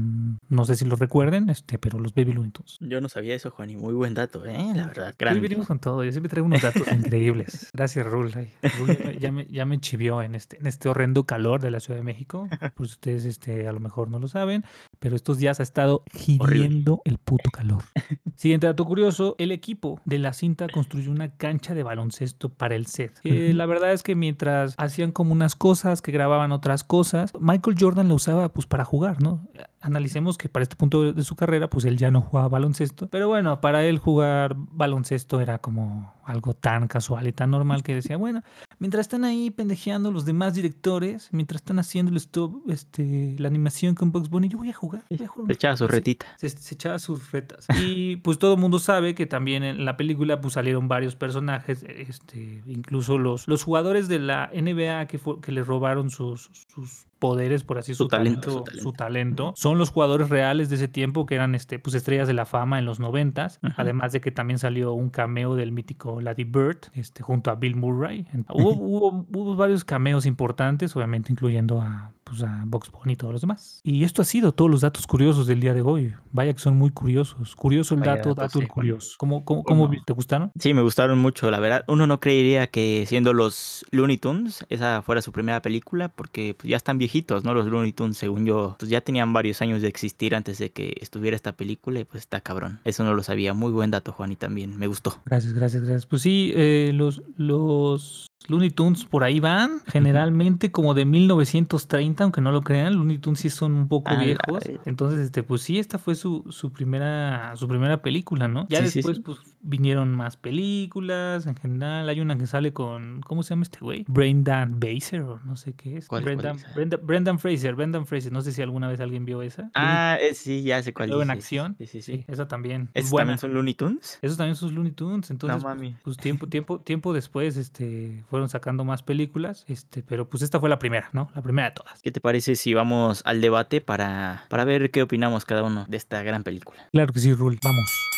no 0.50 0.66
sé 0.66 0.76
si 0.76 0.86
lo 0.86 0.96
recuerden, 0.96 1.50
este, 1.50 1.78
pero 1.78 2.00
los 2.00 2.14
Baby 2.14 2.34
Looney 2.34 2.52
Tunes. 2.52 2.78
Yo 2.80 3.02
no 3.02 3.10
sabía 3.10 3.36
eso, 3.36 3.52
Juan, 3.52 3.70
y 3.70 3.76
muy 3.76 3.94
buen 3.94 4.14
dato, 4.14 4.46
¿eh? 4.46 4.58
La 4.76 4.88
verdad, 4.88 5.16
grande. 5.18 5.40
venimos 5.40 5.68
con 5.68 5.80
todo. 5.80 6.04
Yo 6.04 6.12
siempre 6.12 6.30
traigo 6.30 6.46
unos 6.48 6.62
datos 6.62 6.84
increíbles. 6.92 7.70
Gracias, 7.74 8.06
Rul. 8.06 8.32
Ay, 8.36 8.52
Rul 8.80 8.88
ya 8.98 9.04
me- 9.06 9.18
ya, 9.20 9.32
me, 9.32 9.46
ya 9.48 9.66
me 9.66 9.80
chivió 9.80 10.22
en 10.22 10.36
este, 10.36 10.60
en 10.60 10.68
este 10.68 10.90
horrendo 10.90 11.26
calor 11.26 11.62
de 11.62 11.72
la 11.72 11.80
Ciudad 11.80 11.98
de 12.00 12.04
México. 12.04 12.48
Pues 12.76 12.92
ustedes 12.92 13.26
este, 13.26 13.68
a 13.68 13.72
lo 13.72 13.80
mejor 13.80 14.10
no 14.10 14.20
lo 14.20 14.28
saben, 14.28 14.64
pero 15.00 15.16
estos 15.16 15.38
días 15.38 15.53
ha 15.60 15.64
estado 15.64 16.04
hiriendo 16.14 17.02
el 17.06 17.18
puto 17.18 17.50
calor. 17.52 17.84
Siguiente 18.36 18.68
dato 18.68 18.86
curioso, 18.86 19.36
el 19.38 19.52
equipo 19.52 20.00
de 20.06 20.20
la 20.20 20.34
cinta 20.34 20.68
construyó 20.68 21.12
una 21.12 21.36
cancha 21.36 21.74
de 21.74 21.84
baloncesto 21.84 22.50
para 22.50 22.76
el 22.76 22.88
set. 22.88 23.20
Eh. 23.24 23.54
La 23.54 23.66
verdad 23.66 23.94
es 23.94 24.04
que 24.04 24.16
mientras 24.16 24.76
hacían 24.78 25.12
como 25.12 25.34
unas 25.34 25.56
cosas, 25.56 26.02
que 26.02 26.12
grababan 26.12 26.52
otras 26.52 26.84
cosas, 26.84 27.32
Michael 27.40 27.78
Jordan 27.80 28.08
la 28.08 28.16
usaba 28.16 28.50
pues 28.50 28.66
para 28.66 28.86
jugar, 28.86 29.22
¿no? 29.22 29.48
Analicemos 29.82 30.38
que 30.38 30.50
para 30.50 30.64
este 30.64 30.76
punto 30.76 31.14
de 31.14 31.24
su 31.24 31.36
carrera, 31.36 31.70
pues 31.70 31.86
él 31.86 31.98
ya 31.98 32.10
no 32.10 32.22
jugaba 32.22 32.48
baloncesto. 32.48 33.08
Pero 33.08 33.28
bueno, 33.28 33.62
para 33.62 33.84
él 33.86 34.00
jugar 34.00 34.56
baloncesto 34.56 35.42
era 35.42 35.60
como 35.60 36.14
algo 36.26 36.54
tan 36.54 36.88
casual 36.88 37.28
y 37.28 37.34
tan 37.34 37.52
normal 37.52 37.84
que 37.84 37.96
decía, 37.96 38.18
bueno, 38.18 38.42
mientras 38.80 39.02
están 39.02 39.24
ahí 39.24 39.52
pendejeando 39.52 40.12
los 40.12 40.26
demás 40.26 40.54
directores, 40.54 41.30
mientras 41.32 41.62
están 41.62 41.80
haciendo 41.80 42.12
el 42.12 42.18
stop, 42.18 42.62
este, 42.70 43.36
la 43.40 43.48
animación 43.48 43.96
con 43.96 44.12
Bugs 44.12 44.30
Bunny, 44.30 44.50
yo 44.50 44.58
voy 44.58 44.70
a 44.70 44.74
jugar. 44.74 45.04
voy 45.10 45.24
a 45.24 45.28
jugar 45.28 45.48
Se 45.48 45.54
echaba 45.54 45.78
su 45.78 45.88
retita. 45.88 46.26
se, 46.38 46.50
se 46.50 46.76
echaba 46.76 47.00
sus 47.00 47.32
retas. 47.32 47.68
Y 47.80 48.18
pues 48.18 48.40
todo 48.40 48.54
el 48.54 48.60
mundo 48.60 48.80
sabe 48.80 49.16
que 49.16 49.26
también 49.26 49.64
en 49.64 49.86
la 49.86 49.98
película 49.98 50.42
pues 50.42 50.54
salieron 50.54 50.88
varios 50.88 51.16
personajes, 51.16 51.84
este, 51.84 52.64
incluso 52.66 53.18
los, 53.18 53.48
los 53.48 53.64
jugadores 53.64 54.08
de 54.08 54.20
la 54.20 54.50
NBA 54.54 55.08
que, 55.08 55.18
fue, 55.18 55.40
que 55.42 55.52
le 55.52 55.64
robaron 55.64 56.10
sus, 56.10 56.50
sus 56.74 57.06
poderes, 57.24 57.64
por 57.64 57.78
así 57.78 57.94
Su 57.94 58.04
su, 58.04 58.08
talento, 58.10 58.42
talento, 58.42 58.72
su 58.72 58.80
su 58.80 58.92
talento. 58.92 59.54
Son 59.56 59.78
los 59.78 59.92
jugadores 59.92 60.28
reales 60.28 60.70
de 60.70 60.76
ese 60.76 60.90
tiempo 60.90 61.26
que 61.26 61.36
eran 61.36 61.56
este, 61.56 61.80
pues 61.80 61.96
estrellas 61.96 62.28
de 62.28 62.34
la 62.34 62.46
fama 62.46 62.80
en 62.80 62.86
los 62.86 63.00
noventas. 63.00 63.62
Además 63.78 64.12
de 64.12 64.20
que 64.20 64.30
también 64.32 64.60
salió 64.60 64.92
un 64.92 65.10
cameo 65.10 65.56
del 65.56 65.72
mítico 65.72 66.13
Larry 66.22 66.44
Bird, 66.44 66.78
este, 66.94 67.24
junto 67.24 67.52
a 67.52 67.56
Bill 67.56 67.76
Murray. 67.76 68.28
Hubo, 68.50 69.26
hubo 69.32 69.56
varios 69.56 69.84
cameos 69.84 70.26
importantes, 70.26 70.96
obviamente 70.96 71.32
incluyendo 71.32 71.82
a, 71.82 72.12
pues, 72.38 72.50
a 72.50 72.64
Box 72.66 72.92
Bunny 72.92 73.14
y 73.14 73.16
todos 73.16 73.34
los 73.34 73.42
demás. 73.42 73.80
Y 73.84 74.04
esto 74.04 74.22
ha 74.22 74.26
sido 74.26 74.52
todos 74.52 74.70
los 74.70 74.82
datos 74.82 75.08
curiosos 75.08 75.48
del 75.48 75.60
día 75.60 75.74
de 75.74 75.82
hoy. 75.82 76.14
Vaya 76.32 76.54
que 76.54 76.60
son 76.60 76.78
muy 76.78 76.92
curiosos. 76.92 77.56
Curioso 77.56 77.94
el 77.94 78.02
Vaya 78.02 78.16
dato, 78.16 78.34
dato 78.34 78.60
sí, 78.60 78.68
curioso. 78.68 79.16
¿Cómo, 79.18 79.46
cómo, 79.46 79.64
cómo 79.64 79.88
¿Cómo? 79.88 80.04
te 80.06 80.14
gustaron? 80.14 80.52
Sí, 80.60 80.74
me 80.74 80.82
gustaron 80.82 81.20
mucho, 81.20 81.52
la 81.52 81.60
verdad. 81.60 81.84
Uno 81.88 82.08
no 82.08 82.20
creería 82.20 82.68
que 82.68 83.06
siendo 83.08 83.34
los 83.34 83.86
Looney 83.92 84.18
Tunes, 84.18 84.66
esa 84.70 85.02
fuera 85.02 85.22
su 85.22 85.32
primera 85.32 85.62
película, 85.62 86.10
porque 86.10 86.56
pues, 86.58 86.70
ya 86.70 86.78
están 86.78 86.98
viejitos, 86.98 87.44
¿no? 87.44 87.54
Los 87.54 87.68
Looney 87.68 87.94
Tunes, 87.94 88.18
según 88.18 88.46
yo, 88.46 88.76
pues 88.80 88.90
ya 88.90 89.02
tenían 89.02 89.34
varios 89.34 89.62
años 89.62 89.82
de 89.82 89.88
existir 89.88 90.36
antes 90.36 90.58
de 90.58 90.72
que 90.72 90.96
estuviera 91.00 91.36
esta 91.36 91.54
película 91.54 92.00
y 92.00 92.06
pues 92.06 92.24
está 92.24 92.42
cabrón. 92.42 92.80
Eso 92.84 93.04
no 93.04 93.14
lo 93.14 93.24
sabía. 93.24 93.54
Muy 93.54 93.72
buen 93.72 93.92
dato, 93.92 94.12
Juan, 94.12 94.32
y 94.32 94.36
también 94.36 94.78
me 94.78 94.88
gustó. 94.88 95.22
Gracias, 95.26 95.54
gracias, 95.54 95.84
gracias. 95.84 96.06
Pues 96.06 96.22
sí, 96.22 96.52
eh, 96.56 96.92
los, 96.94 97.22
los 97.38 98.28
Looney 98.48 98.72
Tunes 98.72 99.06
por 99.06 99.24
ahí 99.24 99.40
van, 99.40 99.82
generalmente 99.88 100.72
como 100.72 100.94
de 100.94 101.06
1930, 101.06 102.24
aunque 102.24 102.42
no 102.42 102.52
lo 102.52 102.62
crean, 102.62 102.96
Looney 102.96 103.18
Tunes 103.18 103.40
sí 103.40 103.50
son 103.50 103.74
un 103.74 103.88
poco 103.88 104.10
A 104.10 104.16
la 104.16 104.24
viejos. 104.24 104.64
Entonces, 104.86 105.20
este, 105.20 105.44
pues 105.44 105.62
sí, 105.62 105.80
esta 105.80 105.98
fue 105.98 106.16
su, 106.16 106.46
su 106.50 106.72
primera, 106.72 107.56
su 107.56 107.68
primera 107.68 108.02
película, 108.02 108.48
¿no? 108.48 108.68
Ya 108.70 108.82
Sí, 108.82 108.90
sí, 108.90 109.00
después, 109.00 109.18
sí. 109.18 109.24
pues, 109.24 109.53
vinieron 109.64 110.14
más 110.14 110.38
películas, 110.38 111.48
en 111.48 111.56
general. 111.56 112.08
Hay 112.10 112.20
una 112.22 112.38
que 112.38 112.46
sale 112.48 112.74
con, 112.74 113.22
¿cómo 113.22 113.44
se 113.44 113.52
llama 113.52 113.64
este 113.64 113.80
güey? 113.80 114.06
Brendan 114.08 114.80
Fraser, 114.80 115.22
o 115.22 115.40
no 115.46 115.56
sé 115.56 115.74
qué 115.74 115.98
es. 115.98 116.08
¿Cuál- 116.08 116.24
cuál 116.24 116.36
Brendan, 116.36 116.56
es? 116.58 116.76
Brenda- 116.76 116.98
Brendan 117.02 117.40
Fraser, 117.40 117.76
Brendan 117.76 118.06
Fraser. 118.06 118.32
No 118.32 118.42
sé 118.42 118.52
si 118.52 118.62
alguna 118.62 118.88
vez 118.88 119.00
alguien 119.00 119.26
vio 119.26 119.42
esa. 119.42 119.72
Ah, 119.74 120.18
eh, 120.22 120.34
sí, 120.34 120.64
ya 120.64 120.84
sé 120.84 120.94
cuál 120.94 121.10
Luego 121.10 121.24
en 121.24 121.32
acción. 121.32 121.76
Sí, 121.80 121.88
sí, 121.88 122.02
Sí, 122.02 122.18
sí. 122.18 122.26
esa 122.28 122.48
también. 122.48 122.90
¿Esos 122.94 123.12
buena. 123.12 123.24
también 123.24 123.40
son 123.40 123.54
Looney 123.54 123.74
Tunes? 123.74 124.20
Esos 124.22 124.38
también 124.38 124.56
son 124.56 124.76
Looney 124.76 124.92
Tunes, 124.92 125.32
entonces 125.32 125.64
pues, 125.64 125.76
mami. 125.76 125.96
pues, 126.04 126.18
tiempo 126.18 126.48
tiempo 126.48 126.80
tiempo 126.82 127.14
después 127.14 127.58
este 127.58 128.24
fueron 128.30 128.50
sacando 128.50 128.84
más 128.84 129.02
películas, 129.04 129.66
este, 129.68 130.04
pero 130.04 130.28
pues 130.30 130.44
esta 130.44 130.60
fue 130.60 130.70
la 130.70 130.80
primera, 130.80 131.10
¿no? 131.14 131.30
La 131.36 131.42
primera 131.42 131.70
de 131.70 131.76
todas. 131.76 132.02
¿Qué 132.02 132.12
te 132.12 132.20
parece 132.22 132.56
si 132.56 132.74
vamos 132.74 133.22
al 133.26 133.42
debate 133.42 133.82
para, 133.82 134.44
para 134.50 134.66
ver 134.66 134.92
qué 134.92 135.02
opinamos 135.04 135.46
cada 135.46 135.64
uno 135.64 135.86
de 135.88 135.98
esta 135.98 136.22
gran 136.24 136.44
película? 136.44 136.90
Claro 136.92 137.14
que 137.14 137.20
sí, 137.20 137.34
Rule. 137.34 137.60
Vamos. 137.64 138.13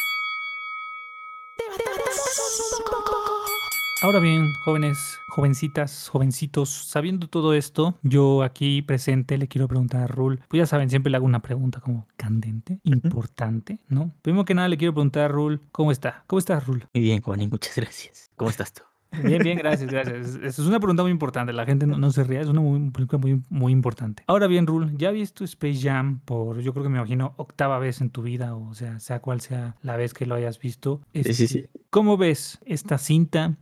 Ahora 4.01 4.19
bien, 4.19 4.53
jóvenes, 4.65 5.19
jovencitas, 5.29 6.09
jovencitos, 6.09 6.69
sabiendo 6.69 7.27
todo 7.27 7.53
esto, 7.53 7.97
yo 8.03 8.43
aquí 8.43 8.81
presente 8.81 9.37
le 9.37 9.47
quiero 9.47 9.67
preguntar 9.67 10.01
a 10.01 10.07
Rul. 10.07 10.41
Pues 10.49 10.59
ya 10.59 10.65
saben, 10.67 10.89
siempre 10.89 11.09
le 11.09 11.17
hago 11.17 11.25
una 11.25 11.41
pregunta 11.41 11.79
como 11.79 12.05
candente, 12.17 12.79
importante, 12.83 13.79
¿no? 13.87 14.11
Primero 14.21 14.45
que 14.45 14.53
nada 14.53 14.67
le 14.67 14.77
quiero 14.77 14.93
preguntar 14.93 15.23
a 15.23 15.27
Rul, 15.29 15.61
¿cómo 15.71 15.91
está? 15.91 16.23
¿Cómo 16.27 16.39
estás, 16.39 16.67
Rul? 16.67 16.85
Muy 16.93 17.03
bien, 17.03 17.21
Juan, 17.21 17.41
y 17.41 17.47
muchas 17.47 17.75
gracias. 17.75 18.29
¿Cómo 18.35 18.49
estás 18.51 18.73
tú? 18.73 18.83
Bien, 19.23 19.41
bien, 19.41 19.57
gracias, 19.57 19.89
gracias. 19.89 20.35
Es- 20.35 20.59
Es 20.59 20.59
una 20.59 20.79
pregunta 20.79 21.01
muy 21.01 21.11
importante. 21.11 21.53
La 21.53 21.65
gente 21.65 21.87
no, 21.87 21.97
no 21.97 22.11
se 22.11 22.25
ría, 22.25 22.41
es 22.41 22.47
una 22.47 22.59
muy, 22.59 22.91
película 22.91 23.17
muy, 23.17 23.41
muy 23.49 23.71
importante. 23.71 24.23
Ahora 24.27 24.47
bien, 24.47 24.67
Rule, 24.67 24.91
¿ya 24.97 25.07
has 25.07 25.13
visto 25.15 25.45
Space 25.45 25.79
Jam 25.81 26.19
por, 26.25 26.59
yo 26.59 26.73
creo 26.73 26.83
que 26.83 26.89
me 26.89 26.97
imagino, 26.97 27.33
octava 27.37 27.79
vez 27.79 28.01
en 28.01 28.09
tu 28.09 28.21
vida, 28.23 28.55
o 28.55 28.73
sea, 28.75 28.99
sea 28.99 29.21
cual 29.21 29.39
sea 29.39 29.77
la 29.81 29.95
vez 29.95 30.13
que 30.13 30.25
lo 30.25 30.35
hayas 30.35 30.59
visto? 30.59 30.99
Sí, 31.13 31.23
sí, 31.23 31.29
Este, 31.31 31.47
sí. 31.47 31.65
¿Cómo 31.89 32.17
ves 32.17 32.59
esta 32.65 32.97
cinta? 32.97 33.55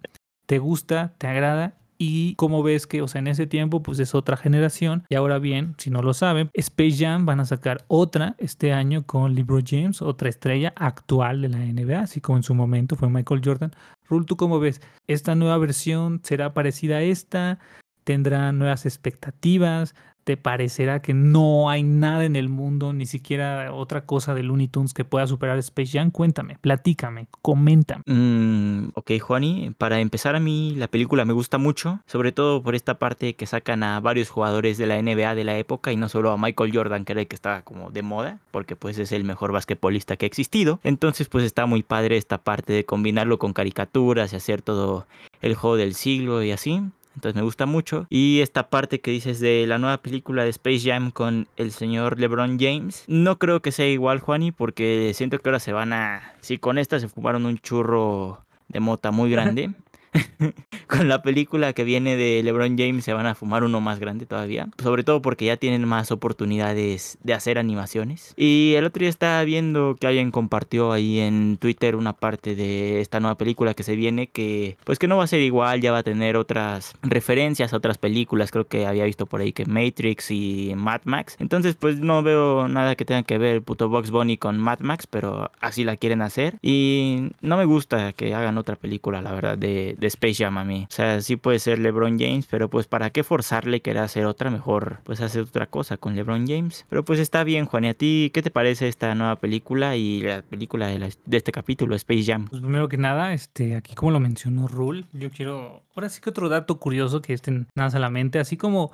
¿Te 0.46 0.60
gusta? 0.60 1.14
¿Te 1.18 1.28
agrada? 1.28 1.78
Y 1.98 2.36
cómo 2.36 2.64
ves 2.64 2.86
que, 2.86 3.02
o 3.02 3.08
sea, 3.08 3.20
en 3.20 3.28
ese 3.28 3.48
tiempo, 3.48 3.82
pues 3.82 4.00
es 4.00 4.14
otra 4.14 4.36
generación. 4.36 5.06
Y 5.10 5.16
ahora 5.16 5.40
bien, 5.40 5.76
si 5.78 5.90
no 5.90 6.02
lo 6.02 6.14
saben, 6.14 6.50
Space 6.54 6.98
Jam 6.98 7.26
van 7.26 7.40
a 7.40 7.46
sacar 7.46 7.86
otra 7.88 8.36
este 8.40 8.74
año 8.74 9.06
con 9.06 9.36
LeBron 9.36 9.64
James, 9.66 10.02
otra 10.02 10.28
estrella 10.28 10.74
actual 10.76 11.42
de 11.42 11.50
la 11.50 11.60
NBA, 11.60 12.02
así 12.02 12.20
como 12.20 12.38
en 12.38 12.44
su 12.44 12.56
momento 12.56 12.96
fue 12.96 13.10
Michael 13.10 13.42
Jordan. 13.44 13.72
Rul, 14.10 14.26
¿tú 14.26 14.36
cómo 14.36 14.60
ves? 14.60 14.82
¿Esta 15.08 15.36
nueva 15.36 15.58
versión 15.58 16.20
será 16.24 16.54
parecida 16.54 16.98
a 16.98 17.02
esta? 17.04 17.60
¿Tendrá 18.04 18.52
nuevas 18.52 18.86
expectativas? 18.86 19.96
¿Te 20.24 20.38
parecerá 20.38 21.02
que 21.02 21.14
no 21.14 21.70
hay 21.70 21.84
nada 21.84 22.24
en 22.24 22.36
el 22.36 22.48
mundo, 22.48 22.94
ni 22.94 23.06
siquiera 23.06 23.74
otra 23.74 24.06
cosa 24.06 24.34
de 24.34 24.44
Looney 24.44 24.70
Tunes 24.70 24.94
que 24.94 25.04
pueda 25.04 25.28
superar 25.28 25.58
Space 25.60 25.98
Jam? 25.98 26.12
Cuéntame, 26.12 26.58
platícame, 26.62 27.28
coméntame. 27.42 28.04
Mm, 28.06 28.90
ok, 28.94 29.12
Juani, 29.20 29.76
para 29.78 30.00
empezar 30.00 30.36
a 30.36 30.40
mí 30.40 30.76
la 30.78 30.88
película 30.88 31.26
me 31.26 31.34
gusta 31.34 31.58
mucho, 31.58 32.00
sobre 32.06 32.32
todo 32.32 32.64
por 32.64 32.76
esta 32.76 33.00
parte 33.00 33.36
que 33.36 33.46
sacan 33.46 33.84
a 33.84 34.00
varios 34.00 34.30
jugadores 34.30 34.78
de 34.78 34.88
la 34.88 35.02
NBA 35.02 35.36
de 35.36 35.44
la 35.44 35.58
época 35.58 35.92
y 35.92 35.98
no 35.98 36.08
solo 36.08 36.32
a 36.32 36.38
Michael 36.38 36.72
Jordan, 36.74 37.04
que 37.04 37.14
era 37.14 37.22
el 37.22 37.28
que 37.28 37.36
estaba 37.36 37.62
como 37.64 37.92
de 37.92 38.02
moda, 38.02 38.40
porque 38.52 38.76
pues 38.76 38.98
es 39.00 39.12
el 39.12 39.26
mejor 39.26 39.52
basquetbolista 39.52 40.16
que 40.16 40.26
ha 40.26 40.28
existido. 40.28 40.80
Entonces 40.84 41.28
pues 41.28 41.44
está 41.44 41.66
muy 41.66 41.84
padre 41.84 42.16
esta 42.16 42.38
parte 42.38 42.72
de 42.72 42.86
combinarlo 42.86 43.40
con 43.40 43.52
caricaturas 43.52 44.32
y 44.32 44.38
hacer 44.38 44.62
todo 44.62 45.06
el 45.42 45.56
juego 45.56 45.76
del 45.76 45.96
siglo 45.96 46.44
y 46.44 46.52
así. 46.52 46.82
Entonces 47.16 47.36
me 47.36 47.44
gusta 47.44 47.66
mucho. 47.66 48.08
Y 48.10 48.42
esta 48.42 48.70
parte 48.70 49.00
que 49.00 49.12
dices 49.12 49.40
de 49.40 49.66
la 49.68 49.78
nueva 49.78 49.98
película 50.00 50.44
de 50.44 50.50
Space 50.50 50.82
Jam 50.90 51.12
con 51.12 51.48
el 51.58 51.72
señor 51.72 52.20
LeBron 52.20 52.58
James. 52.60 53.04
No 53.08 53.38
creo 53.38 53.62
que 53.62 53.72
sea 53.72 53.88
igual, 53.88 54.20
Juani, 54.20 54.52
porque 54.52 55.12
siento 55.14 55.40
que 55.40 55.50
ahora 55.50 55.60
se 55.60 55.74
van 55.74 55.94
a... 55.94 56.34
Si 56.42 56.58
con 56.58 56.78
esta 56.78 57.00
se 57.00 57.08
fumaron 57.08 57.46
un 57.46 57.60
churro 57.60 58.44
de 58.68 58.80
mota 58.80 59.12
muy 59.12 59.30
grande. 59.32 59.72
con 60.88 61.08
la 61.08 61.22
película 61.22 61.74
que 61.74 61.84
viene 61.84 62.16
de 62.16 62.42
LeBron 62.44 62.78
James 62.78 63.04
se 63.04 63.14
van 63.14 63.26
a 63.26 63.36
fumar 63.36 63.64
uno 63.64 63.82
más 63.82 64.00
grande 64.00 64.26
todavía. 64.26 64.68
Sobre 64.82 65.04
todo 65.04 65.22
porque 65.22 65.46
ya 65.46 65.58
tienen 65.58 65.88
más 65.88 66.12
oportunidades 66.12 67.18
de 67.24 67.34
hacer 67.34 67.58
animaciones. 67.58 68.34
Y 68.38 68.74
el 68.76 68.86
otro 68.86 69.02
día 69.02 69.10
estaba 69.10 69.44
viendo 69.44 69.96
que 70.00 70.08
alguien 70.08 70.32
compartió 70.32 70.92
ahí 70.92 71.20
en 71.20 71.58
Twitter 71.58 71.96
una 71.96 72.14
parte 72.14 72.56
de 72.56 73.02
esta 73.02 73.20
nueva 73.20 73.38
película 73.38 73.74
que 73.74 73.84
se 73.84 73.96
viene 73.96 74.28
que 74.28 74.78
pues 74.84 75.00
que 75.00 75.08
no 75.08 75.18
va 75.18 75.24
a 75.24 75.28
ser 75.28 75.42
igual, 75.42 75.82
ya 75.82 75.92
va 75.92 76.00
a 76.00 76.04
tener 76.04 76.38
otras 76.38 76.94
referencias 77.02 77.74
a 77.74 77.78
otras 77.78 77.98
películas. 77.98 78.52
Creo 78.52 78.68
que 78.68 78.86
había 78.86 79.06
visto 79.06 79.26
por 79.26 79.42
ahí 79.42 79.54
que 79.54 79.66
Matrix 79.66 80.32
y 80.32 80.74
Mad 80.76 81.02
Max. 81.06 81.36
Entonces 81.40 81.76
pues 81.76 82.00
no 82.00 82.24
veo 82.24 82.68
nada 82.68 82.96
que 82.96 83.06
tenga 83.06 83.24
que 83.24 83.38
ver 83.38 83.56
el 83.56 83.62
puto 83.62 83.90
Box 83.90 84.12
Bunny 84.12 84.38
con 84.38 84.58
Mad 84.58 84.80
Max, 84.80 85.08
pero 85.08 85.52
así 85.60 85.84
la 85.84 85.98
quieren 85.98 86.22
hacer. 86.22 86.58
Y 86.62 87.32
no 87.42 87.58
me 87.58 87.66
gusta 87.66 88.14
que 88.14 88.34
hagan 88.34 88.58
otra 88.58 88.76
película, 88.76 89.22
la 89.22 89.32
verdad, 89.32 89.58
de, 89.58 89.96
de 90.04 90.08
Space 90.10 90.44
Jam 90.44 90.58
a 90.58 90.64
mí. 90.64 90.88
O 90.90 90.94
sea, 90.94 91.22
sí 91.22 91.36
puede 91.36 91.60
ser 91.60 91.80
LeBron 91.80 92.20
James, 92.20 92.48
pero 92.50 92.70
pues 92.70 92.88
para 92.88 93.10
qué 93.10 93.24
forzarle 93.24 93.82
querer 93.82 94.04
hacer 94.04 94.26
otra, 94.26 94.50
mejor 94.50 95.00
pues 95.04 95.22
hacer 95.22 95.42
otra 95.42 95.68
cosa 95.68 95.98
con 95.98 96.16
LeBron 96.16 96.48
James. 96.48 96.86
Pero 96.90 97.04
pues 97.04 97.20
está 97.20 97.44
bien, 97.44 97.66
Juan. 97.66 97.86
¿Y 97.86 97.90
a 97.90 97.94
ti 97.94 98.32
qué 98.34 98.42
te 98.42 98.52
parece 98.52 98.88
esta 98.88 99.14
nueva 99.16 99.38
película 99.38 99.96
y 99.96 100.22
la 100.22 100.42
película 100.42 100.88
de, 100.88 101.14
de 101.26 101.38
este 101.38 101.52
capítulo, 101.52 101.96
Space 101.96 102.24
Jam? 102.26 102.48
Pues 102.50 102.62
primero 102.62 102.88
que 102.90 102.98
nada, 102.98 103.34
este, 103.34 103.76
aquí 103.76 103.96
como 103.96 104.12
lo 104.12 104.20
mencionó 104.20 104.68
Rule, 104.68 105.06
yo 105.14 105.30
quiero, 105.32 105.84
ahora 105.96 106.10
sí 106.10 106.22
que 106.22 106.30
otro 106.30 106.50
dato 106.50 106.80
curioso 106.80 107.22
que 107.22 107.34
estén 107.34 107.68
nada 107.76 107.98
a 107.98 108.00
la 108.00 108.10
mente, 108.10 108.40
así 108.40 108.58
como 108.58 108.92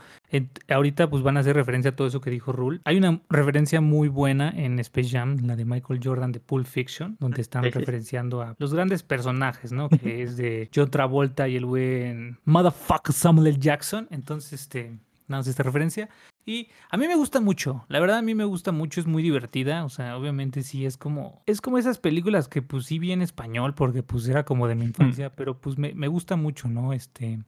ahorita 0.70 1.10
pues 1.10 1.24
van 1.24 1.38
a 1.38 1.40
hacer 1.42 1.56
referencia 1.56 1.92
a 1.92 1.96
todo 1.96 2.08
eso 2.08 2.22
que 2.22 2.30
dijo 2.30 2.52
Rule. 2.52 2.82
Hay 2.86 2.98
una 2.98 3.22
referencia 3.30 3.82
muy 3.82 4.08
buena 4.08 4.50
en 4.56 4.80
Space 4.80 5.10
Jam, 5.10 5.38
la 5.46 5.56
de 5.56 5.66
Michael 5.66 6.00
Jordan 6.04 6.32
de 6.32 6.40
Pulp 6.40 6.66
Fiction, 6.66 7.18
donde 7.20 7.42
están 7.42 7.64
referenciando 7.72 8.42
a 8.42 8.56
los 8.58 8.74
grandes 8.74 9.04
personajes, 9.04 9.72
¿no? 9.72 9.90
Que 9.90 10.22
es 10.24 10.38
de 10.38 10.70
John 10.74 10.90
Travolta 11.00 11.48
y 11.48 11.56
el 11.56 11.64
buen 11.64 12.40
motherfucker 12.44 13.14
Samuel 13.14 13.48
L. 13.48 13.58
Jackson. 13.58 14.06
Entonces, 14.12 14.52
este, 14.52 15.00
nada 15.30 15.40
más 15.40 15.48
esta 15.48 15.64
referencia. 15.64 16.10
Y 16.46 16.68
a 16.90 16.98
mí 16.98 17.08
me 17.08 17.16
gusta 17.16 17.40
mucho, 17.40 17.86
la 17.88 18.02
verdad 18.02 18.18
a 18.18 18.22
mí 18.22 18.36
me 18.36 18.44
gusta 18.44 18.74
mucho, 18.74 19.00
es 19.00 19.08
muy 19.08 19.24
divertida, 19.24 19.86
o 19.86 19.90
sea, 19.90 20.18
obviamente 20.18 20.62
sí 20.62 20.86
es 20.86 20.98
como, 20.98 21.42
es 21.46 21.62
como 21.62 21.78
esas 21.78 22.00
películas 22.00 22.50
que 22.50 22.62
pues 22.62 22.86
sí 22.86 23.00
vi 23.00 23.14
en 23.14 23.22
español 23.22 23.76
porque 23.76 24.04
pues 24.04 24.28
era 24.28 24.44
como 24.44 24.68
de 24.68 24.76
mi 24.76 24.84
infancia, 24.84 25.34
pero 25.34 25.62
pues 25.62 25.78
me, 25.78 25.94
me 25.94 26.10
gusta 26.10 26.36
mucho, 26.36 26.68
¿no? 26.68 26.92
Este, 26.92 27.40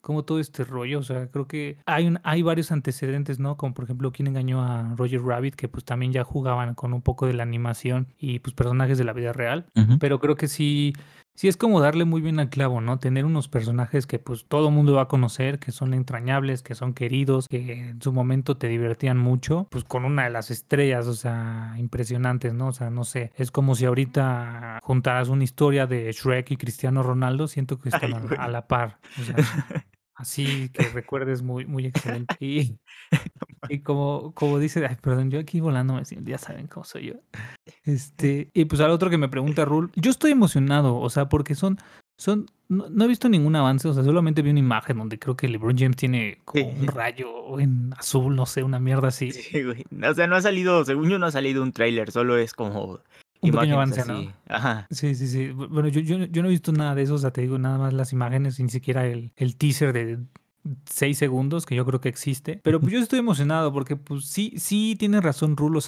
como 0.00 0.24
todo 0.24 0.38
este 0.38 0.62
rollo, 0.62 1.00
o 1.00 1.02
sea, 1.02 1.28
creo 1.32 1.48
que 1.48 1.78
hay, 1.86 2.06
un, 2.06 2.20
hay 2.22 2.42
varios 2.42 2.70
antecedentes, 2.70 3.40
¿no? 3.40 3.56
Como 3.56 3.74
por 3.74 3.86
ejemplo, 3.86 4.12
quien 4.12 4.28
engañó 4.28 4.62
a 4.62 4.94
Roger 4.94 5.22
Rabbit, 5.22 5.56
que 5.56 5.66
pues 5.66 5.84
también 5.84 6.12
ya 6.12 6.22
jugaban 6.22 6.74
con 6.74 6.92
un 6.92 7.02
poco 7.02 7.26
de 7.26 7.32
la 7.32 7.42
animación 7.42 8.14
y 8.18 8.38
pues 8.38 8.54
personajes 8.54 8.98
de 8.98 9.04
la 9.04 9.14
vida 9.14 9.32
real, 9.32 9.66
pero 9.98 10.20
creo 10.20 10.36
que 10.36 10.46
sí, 10.46 10.92
sí 11.34 11.48
es 11.48 11.56
como 11.56 11.80
darle 11.80 12.04
muy 12.04 12.20
bien 12.20 12.38
al 12.38 12.48
clavo, 12.48 12.80
¿no? 12.80 12.98
Tener 12.98 13.24
unos 13.24 13.48
personajes 13.48 14.06
que 14.06 14.18
pues 14.18 14.44
todo 14.46 14.68
el 14.68 14.74
mundo 14.74 14.94
va 14.94 15.02
a 15.02 15.08
conocer, 15.08 15.58
que 15.58 15.72
son 15.72 15.94
entrañables, 15.94 16.62
que 16.62 16.74
son 16.74 16.94
queridos, 16.94 17.48
que 17.48 17.90
en 17.90 18.00
su 18.00 18.12
momento 18.12 18.56
te 18.56 18.68
divertían 18.68 19.18
mucho, 19.18 19.66
pues 19.70 19.84
con 19.84 20.04
una 20.04 20.24
de 20.24 20.30
las 20.30 20.50
estrellas, 20.50 21.06
o 21.06 21.14
sea, 21.14 21.74
impresionantes, 21.78 22.54
¿no? 22.54 22.68
O 22.68 22.72
sea, 22.72 22.90
no 22.90 23.04
sé, 23.04 23.32
es 23.36 23.50
como 23.50 23.74
si 23.74 23.84
ahorita 23.84 24.78
juntaras 24.82 25.28
una 25.28 25.44
historia 25.44 25.86
de 25.86 26.10
Shrek 26.12 26.52
y 26.52 26.56
Cristiano 26.56 27.02
Ronaldo, 27.02 27.48
siento 27.48 27.78
que 27.78 27.88
están 27.88 28.14
a, 28.14 28.42
a, 28.42 28.48
la 28.48 28.66
par. 28.66 29.00
O 29.20 29.22
sea, 29.24 29.36
Así 30.14 30.68
que 30.68 30.84
recuerdes 30.90 31.42
muy, 31.42 31.66
muy 31.66 31.86
excelente. 31.86 32.36
Y, 32.40 32.78
y 33.68 33.80
como, 33.80 34.32
como 34.34 34.58
dice, 34.58 34.84
ay, 34.86 34.96
perdón, 35.00 35.30
yo 35.30 35.38
aquí 35.38 35.60
volando, 35.60 36.00
ya 36.24 36.38
saben 36.38 36.66
cómo 36.66 36.84
soy 36.84 37.06
yo. 37.06 37.14
Este, 37.84 38.50
y 38.54 38.64
pues 38.64 38.80
al 38.80 38.90
otro 38.90 39.10
que 39.10 39.18
me 39.18 39.28
pregunta 39.28 39.64
Rul, 39.64 39.90
yo 39.94 40.10
estoy 40.10 40.32
emocionado, 40.32 40.96
o 40.96 41.10
sea, 41.10 41.28
porque 41.28 41.54
son, 41.54 41.78
son, 42.16 42.46
no, 42.68 43.04
he 43.04 43.08
visto 43.08 43.28
ningún 43.28 43.56
avance, 43.56 43.88
o 43.88 43.92
sea, 43.94 44.04
solamente 44.04 44.42
vi 44.42 44.50
una 44.50 44.60
imagen 44.60 44.98
donde 44.98 45.18
creo 45.18 45.36
que 45.36 45.48
LeBron 45.48 45.76
James 45.76 45.96
tiene 45.96 46.38
como 46.44 46.68
un 46.68 46.86
rayo 46.86 47.58
en 47.58 47.92
azul, 47.96 48.34
no 48.34 48.46
sé, 48.46 48.62
una 48.62 48.78
mierda 48.78 49.08
así. 49.08 49.32
Sí, 49.32 49.62
güey. 49.62 49.84
O 50.08 50.14
sea, 50.14 50.26
no 50.26 50.36
ha 50.36 50.42
salido, 50.42 50.84
según 50.84 51.08
yo 51.08 51.18
no 51.18 51.26
ha 51.26 51.32
salido 51.32 51.62
un 51.62 51.72
tráiler, 51.72 52.10
solo 52.10 52.36
es 52.36 52.52
como 52.54 53.00
un 53.40 53.50
pequeño 53.50 53.74
avance, 53.74 54.04
¿no? 54.06 54.32
Ajá. 54.48 54.86
Sí, 54.90 55.14
sí, 55.14 55.26
sí. 55.26 55.50
Bueno, 55.50 55.88
yo, 55.88 56.00
yo, 56.00 56.24
yo, 56.24 56.42
no 56.42 56.48
he 56.48 56.52
visto 56.52 56.72
nada 56.72 56.94
de 56.94 57.02
eso, 57.02 57.14
o 57.14 57.18
sea, 57.18 57.30
te 57.30 57.42
digo 57.42 57.58
nada 57.58 57.78
más 57.78 57.92
las 57.92 58.12
imágenes, 58.12 58.58
ni 58.60 58.70
siquiera 58.70 59.06
el, 59.06 59.32
el 59.36 59.56
teaser 59.56 59.92
de 59.92 60.18
seis 60.86 61.18
segundos, 61.18 61.66
que 61.66 61.74
yo 61.74 61.84
creo 61.84 62.00
que 62.00 62.08
existe. 62.08 62.60
Pero 62.62 62.80
pues 62.80 62.92
yo 62.92 62.98
estoy 62.98 63.18
emocionado 63.18 63.72
porque 63.72 63.96
pues 63.96 64.26
sí, 64.26 64.54
sí 64.56 64.96
tiene 64.98 65.20
razón 65.20 65.56
Rulo, 65.56 65.80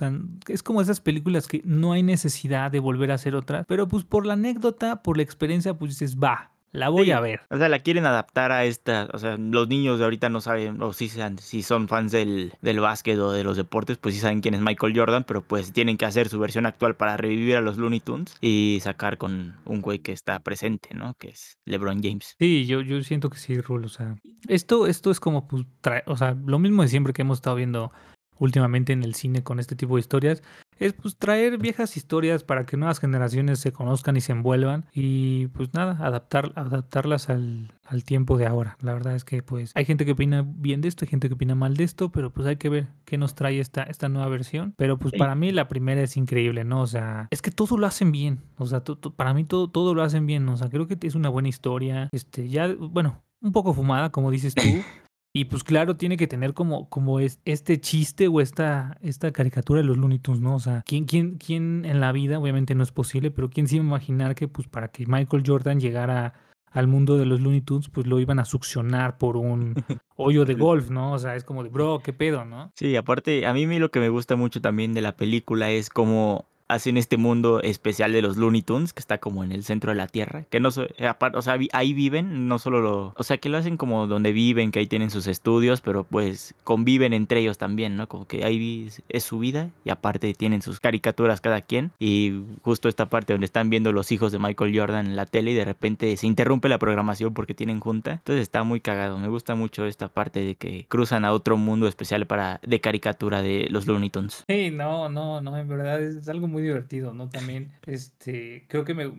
es 0.49 0.63
como 0.63 0.81
esas 0.81 1.01
películas 1.01 1.47
que 1.47 1.63
no 1.65 1.93
hay 1.93 2.03
necesidad 2.03 2.71
de 2.71 2.81
volver 2.81 3.11
a 3.11 3.15
hacer 3.15 3.35
otras, 3.35 3.67
pero 3.67 3.89
pues 3.89 4.05
por 4.05 4.27
la 4.27 4.35
anécdota, 4.35 5.03
por 5.03 5.17
la 5.17 5.23
experiencia, 5.23 5.75
pues 5.75 5.93
dices, 5.93 6.17
va, 6.19 6.56
la 6.73 6.89
voy 6.89 7.11
a 7.11 7.21
ver. 7.21 7.41
O 7.51 7.57
sea, 7.57 7.69
la 7.69 7.79
quieren 7.79 8.07
adaptar 8.07 8.53
a 8.53 8.65
esta. 8.65 9.09
O 9.13 9.19
sea, 9.19 9.37
los 9.37 9.69
niños 9.69 9.99
de 9.99 10.05
ahorita 10.05 10.29
no 10.29 10.41
saben, 10.41 10.83
o 10.83 10.93
si, 10.93 11.09
sean, 11.09 11.39
si 11.39 11.63
son 11.63 11.89
fans 11.89 12.13
del, 12.13 12.53
del 12.61 12.81
básquet 12.81 13.19
o 13.19 13.33
de 13.33 13.45
los 13.45 13.57
deportes, 13.57 13.99
pues 13.99 14.15
sí 14.15 14.21
saben 14.21 14.41
quién 14.41 14.55
es 14.55 14.61
Michael 14.61 14.97
Jordan, 14.97 15.25
pero 15.25 15.43
pues 15.43 15.73
tienen 15.73 15.97
que 15.97 16.05
hacer 16.05 16.29
su 16.29 16.39
versión 16.39 16.67
actual 16.67 16.97
para 16.97 17.17
revivir 17.17 17.57
a 17.57 17.61
los 17.61 17.79
Looney 17.79 18.01
Tunes 18.01 18.37
y 18.41 18.79
sacar 18.83 19.19
con 19.19 19.57
un 19.65 19.81
güey 19.81 20.01
que 20.01 20.13
está 20.13 20.39
presente, 20.41 20.91
¿no? 20.95 21.15
Que 21.15 21.29
es 21.29 21.59
LeBron 21.65 22.03
James. 22.03 22.37
Sí, 22.39 22.67
yo, 22.67 22.81
yo 22.83 23.03
siento 23.03 23.31
que 23.31 23.39
sí, 23.39 23.61
Rulo. 23.61 23.87
O 23.87 23.91
sea, 23.91 24.17
esto, 24.49 24.87
esto 24.87 25.11
es 25.11 25.21
como, 25.21 25.49
pues, 25.49 25.65
o 26.07 26.17
sea, 26.17 26.37
lo 26.45 26.59
mismo 26.59 26.83
de 26.83 26.89
siempre 26.89 27.13
que 27.13 27.23
hemos 27.23 27.39
estado 27.39 27.57
viendo 27.57 27.93
últimamente 28.39 28.93
en 28.93 29.03
el 29.03 29.15
cine 29.15 29.43
con 29.43 29.59
este 29.61 29.77
tipo 29.77 29.97
de 29.97 30.01
historias 30.01 30.43
es 30.79 30.93
pues 30.93 31.17
traer 31.17 31.59
viejas 31.59 31.97
historias 31.97 32.45
para 32.45 32.67
que 32.67 32.77
nuevas 32.77 33.01
generaciones 33.01 33.61
se 33.61 33.73
conozcan 33.73 34.17
y 34.17 34.21
se 34.21 34.33
envuelvan 34.33 34.87
y 34.93 35.49
pues 35.49 35.73
nada, 35.75 35.99
adaptar, 36.05 36.53
adaptarlas 36.55 37.29
al, 37.29 37.73
al, 37.85 38.05
tiempo 38.05 38.37
de 38.37 38.47
ahora. 38.47 38.77
La 38.81 38.93
verdad 38.93 39.15
es 39.15 39.25
que 39.25 39.43
pues 39.43 39.73
hay 39.75 39.85
gente 39.85 40.05
que 40.05 40.13
opina 40.13 40.45
bien 40.47 40.81
de 40.81 40.89
esto, 40.89 41.05
hay 41.05 41.09
gente 41.09 41.29
que 41.29 41.35
opina 41.35 41.55
mal 41.55 41.77
de 41.77 41.85
esto, 41.85 42.11
pero 42.11 42.31
pues 42.31 42.47
hay 42.47 42.57
que 42.57 42.69
ver 42.69 42.89
qué 43.05 43.19
nos 43.19 43.35
trae 43.35 43.61
esta, 43.61 43.83
esta 43.85 44.09
nueva 44.09 44.29
versión. 44.29 44.75
Pero 44.77 44.99
pues 44.99 45.15
para 45.17 45.35
mí 45.35 45.53
la 45.53 45.69
primera 45.69 46.03
es 46.03 46.17
increíble, 46.17 46.65
¿no? 46.65 46.83
O 46.83 46.87
sea, 46.87 47.29
es 47.31 47.43
que 47.43 47.51
todo 47.51 47.79
lo 47.79 47.87
hacen 47.87 48.13
bien, 48.13 48.41
o 48.59 48.67
sea, 48.67 48.83
para 49.17 49.35
mí 49.35 49.45
todo, 49.45 49.69
todo 49.69 49.95
lo 49.95 50.03
hacen 50.03 50.27
bien, 50.27 50.49
o 50.49 50.57
sea, 50.57 50.69
creo 50.69 50.87
que 50.87 50.99
es 51.03 51.15
una 51.15 51.29
buena 51.29 51.49
historia, 51.49 52.09
este, 52.13 52.49
ya, 52.49 52.75
bueno, 52.75 53.23
un 53.41 53.53
poco 53.53 53.73
fumada, 53.73 54.11
como 54.11 54.31
dices 54.31 54.55
tú. 54.55 54.63
Y 55.37 55.45
pues 55.45 55.65
claro, 55.65 55.97
tiene 55.97 56.17
que 56.17 56.27
tener 56.27 56.55
como, 56.55 56.89
como 56.89 57.21
es, 57.21 57.41
este 57.45 57.79
chiste 57.79 58.27
o 58.27 58.41
esta, 58.41 58.97
esta 59.03 59.33
caricatura 59.33 59.83
de 59.83 59.87
los 59.87 59.99
Looney 59.99 60.19
Tunes, 60.19 60.41
¿no? 60.41 60.55
O 60.55 60.61
sea, 60.61 60.83
¿quién, 60.87 61.05
quién, 61.05 61.37
¿quién 61.37 61.85
en 61.85 62.01
la 62.01 62.11
vida, 62.13 62.39
obviamente 62.39 62.75
no 62.75 62.83
es 62.83 62.91
posible, 62.91 63.31
pero 63.31 63.51
quién 63.51 63.69
se 63.69 63.77
iba 63.77 63.85
a 63.85 63.87
imaginar 63.87 64.35
que 64.35 64.49
pues 64.49 64.67
para 64.67 64.89
que 64.89 65.05
Michael 65.07 65.43
Jordan 65.47 65.79
llegara 65.79 66.33
al 66.71 66.87
mundo 66.87 67.19
de 67.19 67.27
los 67.27 67.43
Looney 67.43 67.61
Tunes, 67.61 67.91
pues 67.91 68.07
lo 68.07 68.19
iban 68.19 68.39
a 68.39 68.47
succionar 68.47 69.19
por 69.19 69.37
un 69.37 69.75
hoyo 70.17 70.47
de 70.47 70.55
golf, 70.55 70.89
¿no? 70.89 71.13
O 71.13 71.19
sea, 71.19 71.37
es 71.37 71.45
como 71.45 71.63
de, 71.63 71.69
bro, 71.69 72.01
qué 72.03 72.15
pedo, 72.15 72.47
¿no? 72.47 72.73
Sí, 72.75 72.97
aparte, 72.97 73.45
a 73.45 73.53
mí 73.53 73.67
lo 73.79 73.91
que 73.91 74.01
me 74.01 74.09
gusta 74.09 74.37
mucho 74.37 74.63
también 74.63 74.95
de 74.95 75.03
la 75.03 75.17
película 75.17 75.71
es 75.71 75.91
como 75.91 76.47
hacen 76.69 76.97
este 76.97 77.17
mundo 77.17 77.61
especial 77.63 78.13
de 78.13 78.23
los 78.23 78.37
Looney 78.37 78.63
Tunes, 78.63 78.93
que 78.93 79.01
está 79.01 79.19
como 79.19 79.45
en 79.45 79.53
el 79.53 79.65
centro 79.65 79.91
de 79.91 79.97
la 79.97 80.07
Tierra, 80.07 80.45
que 80.51 80.61
no, 80.61 80.71
eh, 80.99 81.13
o 81.35 81.43
sea, 81.43 81.59
ahí 81.73 81.93
viven, 81.93 82.49
no 82.49 82.59
solo 82.59 82.81
lo, 82.81 83.15
o 83.17 83.23
sea, 83.23 83.39
que 83.39 83.49
lo 83.49 83.59
hacen 83.59 83.77
como 83.77 84.07
donde 84.07 84.33
viven, 84.33 84.71
que 84.71 84.81
ahí 84.81 84.87
tienen 84.87 85.11
sus 85.11 85.27
estudios, 85.27 85.81
pero 85.81 86.05
pues 86.05 86.55
conviven 86.65 87.13
entre 87.13 87.41
ellos 87.41 87.59
también, 87.59 87.97
¿no? 87.97 88.09
Como 88.09 88.27
que 88.27 88.45
ahí 88.45 88.91
es 89.09 89.25
su 89.25 89.39
vida 89.39 89.71
y 89.85 89.91
aparte 89.91 90.33
tienen 90.35 90.63
sus 90.63 90.81
caricaturas 90.81 91.41
cada 91.41 91.61
quien 91.63 91.93
y 91.99 92.43
justo 92.63 92.89
esta 92.89 93.07
parte 93.07 93.33
donde 93.33 93.47
están 93.47 93.71
viendo 93.71 93.93
los 93.93 94.13
hijos 94.13 94.33
de 94.33 94.39
Michael 94.39 94.79
Jordan 94.79 95.07
en 95.07 95.17
la 95.17 95.27
tele 95.27 95.53
y 95.53 95.55
de 95.55 95.65
repente 95.65 96.17
se 96.17 96.27
interrumpe 96.27 96.69
la 96.69 96.79
programación 96.79 97.35
porque 97.35 97.55
tienen 97.55 97.81
junta, 97.81 98.13
entonces 98.13 98.43
está 98.43 98.63
muy 98.63 98.81
cagado, 98.81 99.19
me 99.19 99.29
gusta 99.29 99.55
mucho 99.55 99.87
esta 99.87 100.09
parte 100.09 100.41
de 100.41 100.55
que 100.55 100.87
cruzan 100.89 101.25
a 101.25 101.33
otro 101.33 101.57
mundo 101.57 101.87
especial 101.87 102.27
para 102.27 102.61
de 102.67 102.81
caricatura 102.81 103.43
de 103.43 103.69
los 103.71 103.87
Looney 103.87 104.11
Tunes. 104.11 104.45
Sí, 104.49 104.71
no, 104.71 105.09
no, 105.09 105.41
no, 105.41 105.57
en 105.57 105.69
verdad 105.69 106.03
es 106.03 106.29
algo 106.29 106.49
muy 106.49 106.56
muy 106.57 106.63
divertido, 106.63 107.13
¿no? 107.13 107.29
También, 107.29 107.73
este, 107.87 108.65
creo 108.69 108.85
que 108.85 108.95
me, 108.95 109.13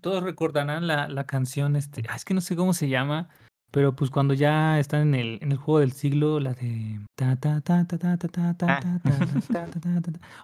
todos 0.00 0.24
recordarán 0.24 0.88
la, 0.88 1.06
la 1.08 1.26
canción, 1.26 1.76
este, 1.76 2.02
es 2.12 2.24
que 2.24 2.34
no 2.34 2.40
sé 2.40 2.56
cómo 2.56 2.72
se 2.72 2.88
llama, 2.88 3.28
pero 3.70 3.94
pues 3.94 4.10
cuando 4.10 4.34
ya 4.34 4.80
están 4.80 5.02
en 5.02 5.14
el, 5.14 5.38
en 5.42 5.52
el 5.52 5.58
juego 5.58 5.78
del 5.78 5.92
siglo, 5.92 6.40
la 6.40 6.54
de... 6.54 7.00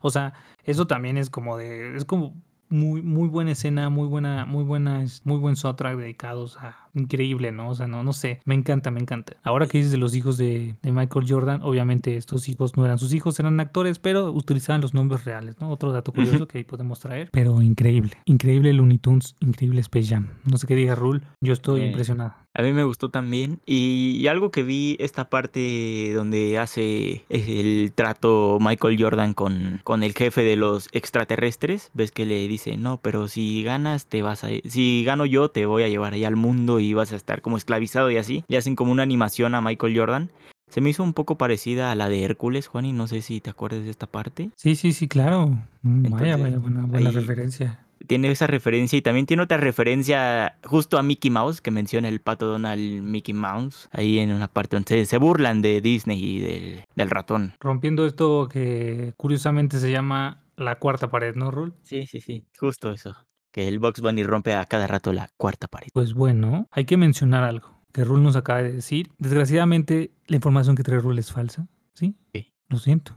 O 0.01 0.11
sea, 0.11 0.33
eso 0.63 0.87
también 0.87 1.19
es 1.19 1.29
como 1.29 1.57
de... 1.57 1.97
Es 1.97 2.05
como 2.05 2.35
muy, 2.69 3.03
muy 3.03 3.29
buena 3.29 3.53
escena, 3.53 3.91
muy 3.91 4.07
buena, 4.07 4.45
muy 4.45 4.63
buena, 4.63 5.05
muy 5.25 5.39
buen 5.39 5.57
soundtrack 5.57 5.97
dedicados 5.97 6.57
a, 6.59 6.88
increíble, 6.99 7.53
¿no? 7.53 7.71
O 7.71 7.75
sea, 7.75 7.87
no, 7.87 8.03
no 8.03 8.13
sé, 8.13 8.41
me 8.45 8.55
encanta, 8.55 8.91
me 8.91 9.01
encanta. 9.01 9.35
Ahora 9.43 9.67
que 9.67 9.79
dices 9.79 9.93
de 9.93 9.99
los 9.99 10.15
hijos 10.15 10.37
de, 10.37 10.77
de, 10.83 10.93
Michael 10.93 11.27
Jordan, 11.29 11.63
obviamente 11.63 12.17
estos 12.17 12.49
hijos 12.49 12.77
no 12.77 12.85
eran 12.85 12.99
sus 12.99 13.13
hijos, 13.15 13.39
eran 13.41 13.61
actores, 13.61 13.99
pero 13.99 14.33
utilizaban 14.33 14.81
los 14.81 14.95
nombres 14.95 15.25
reales, 15.25 15.61
¿no? 15.61 15.71
Otro 15.71 15.93
dato 15.93 16.13
curioso 16.13 16.47
que 16.47 16.59
ahí 16.59 16.65
podemos 16.65 17.01
traer, 17.01 17.31
pero 17.33 17.63
increíble, 17.63 18.13
increíble 18.25 18.73
Looney 18.73 18.99
Tunes, 18.99 19.37
increíble 19.41 19.81
Space 19.81 20.09
Jam. 20.09 20.29
No 20.45 20.59
sé 20.59 20.67
qué 20.67 20.75
diga 20.75 20.95
Rule, 20.95 21.23
yo 21.41 21.53
estoy 21.53 21.83
impresionado. 21.83 22.35
A 22.59 22.63
mí 22.63 22.73
me 22.73 22.83
gustó 22.83 23.09
también. 23.09 23.61
Y, 23.67 24.27
algo 24.27 24.51
que 24.51 24.65
vi, 24.65 24.97
esta 24.99 25.31
parte 25.31 26.13
donde 26.13 26.59
hace 26.59 27.25
el 27.29 27.93
trato 27.95 28.59
Michael 28.61 29.01
Jordan 29.01 29.33
con, 29.33 29.81
con 29.85 30.03
el 30.03 30.13
jefe 30.13 30.43
de 30.43 30.57
los 30.57 30.89
extraterrestres. 30.91 31.91
Ves 31.95 32.11
que 32.11 32.27
le 32.27 32.49
dice, 32.49 32.77
no, 32.77 33.01
pero 33.01 33.29
si 33.29 33.63
ganas, 33.63 34.07
te 34.07 34.23
vas 34.23 34.43
a. 34.43 34.49
Si 34.65 35.05
gano 35.05 35.25
yo, 35.25 35.51
te 35.51 35.67
voy 35.67 35.85
a 35.85 35.89
llevar 35.89 36.15
allá 36.15 36.27
al 36.27 36.35
mundo 36.35 36.81
y 36.81 36.88
y 36.89 36.95
vas 36.95 37.13
a 37.13 37.17
estar 37.17 37.43
como 37.43 37.57
esclavizado 37.57 38.11
y 38.11 38.17
así. 38.17 38.45
Le 38.49 38.57
hacen 38.57 38.77
como 38.77 38.93
una 38.93 39.03
animación 39.03 39.55
a 39.55 39.61
Michael 39.61 39.97
Jordan. 39.97 40.31
Se 40.69 40.81
me 40.81 40.91
hizo 40.91 41.03
un 41.03 41.15
poco 41.15 41.39
parecida 41.39 41.91
a 41.91 41.95
la 41.95 42.09
de 42.09 42.25
Hércules, 42.25 42.67
Juan, 42.67 42.85
y 42.85 42.93
no 42.93 43.07
sé 43.07 43.23
si 43.23 43.41
te 43.41 43.51
acuerdas 43.51 43.85
de 43.85 43.91
esta 43.91 44.07
parte. 44.07 44.51
Sí, 44.57 44.77
sí, 44.77 44.93
sí, 44.93 45.09
claro. 45.09 45.49
Mm, 45.83 46.11
vaya, 46.11 46.35
Entonces, 46.35 46.43
vaya, 46.43 46.59
buena, 46.59 46.83
buena 46.83 47.11
referencia. 47.11 47.87
Tiene 48.07 48.31
esa 48.31 48.47
referencia 48.47 48.97
y 48.97 49.03
también 49.03 49.27
tiene 49.27 49.43
otra 49.43 49.57
referencia 49.57 50.57
justo 50.65 50.99
a 50.99 51.03
Mickey 51.03 51.31
Mouse 51.31 51.61
que 51.61 51.71
menciona 51.71 52.09
el 52.09 52.21
pato 52.21 52.47
Donald 52.47 53.03
Mickey 53.03 53.35
Mouse. 53.35 53.89
Ahí 53.93 54.19
en 54.19 54.33
una 54.33 54.49
parte 54.49 54.77
donde 54.77 54.89
se, 54.89 55.07
se 55.07 55.19
burlan 55.19 55.63
de 55.63 55.81
Disney 55.81 56.23
y 56.23 56.39
del, 56.39 56.85
del 56.95 57.11
ratón. 57.11 57.55
Rompiendo 57.61 58.07
esto 58.07 58.49
que 58.49 59.15
curiosamente 59.17 59.81
se 59.81 59.91
llama 59.91 60.43
la 60.57 60.79
cuarta 60.79 61.11
pared, 61.11 61.35
¿no, 61.35 61.51
Rul? 61.51 61.75
Sí, 61.83 62.07
sí, 62.07 62.21
sí. 62.21 62.45
Justo 62.59 62.93
eso. 62.93 63.17
Que 63.51 63.69
el 63.69 63.79
Box 63.79 64.01
Bunny 64.01 64.25
rompe 64.25 64.55
a 64.55 64.65
cada 64.67 64.87
rato 64.87 65.13
la 65.13 65.31
cuarta 65.37 65.69
pared. 65.69 65.89
Pues 65.93 66.15
bueno, 66.15 66.69
hay 66.71 66.85
que 66.85 66.97
mencionar 66.97 67.45
algo 67.45 67.79
que 67.93 68.05
Rul 68.05 68.23
nos 68.23 68.37
acaba 68.37 68.63
de 68.63 68.73
decir. 68.73 69.11
Desgraciadamente, 69.19 70.13
la 70.27 70.37
información 70.37 70.77
que 70.77 70.83
trae 70.83 71.01
Rul 71.01 71.19
es 71.19 71.33
falsa, 71.33 71.67
¿sí? 71.95 72.17
Sí. 72.33 72.53
Lo 72.69 72.79
siento. 72.79 73.17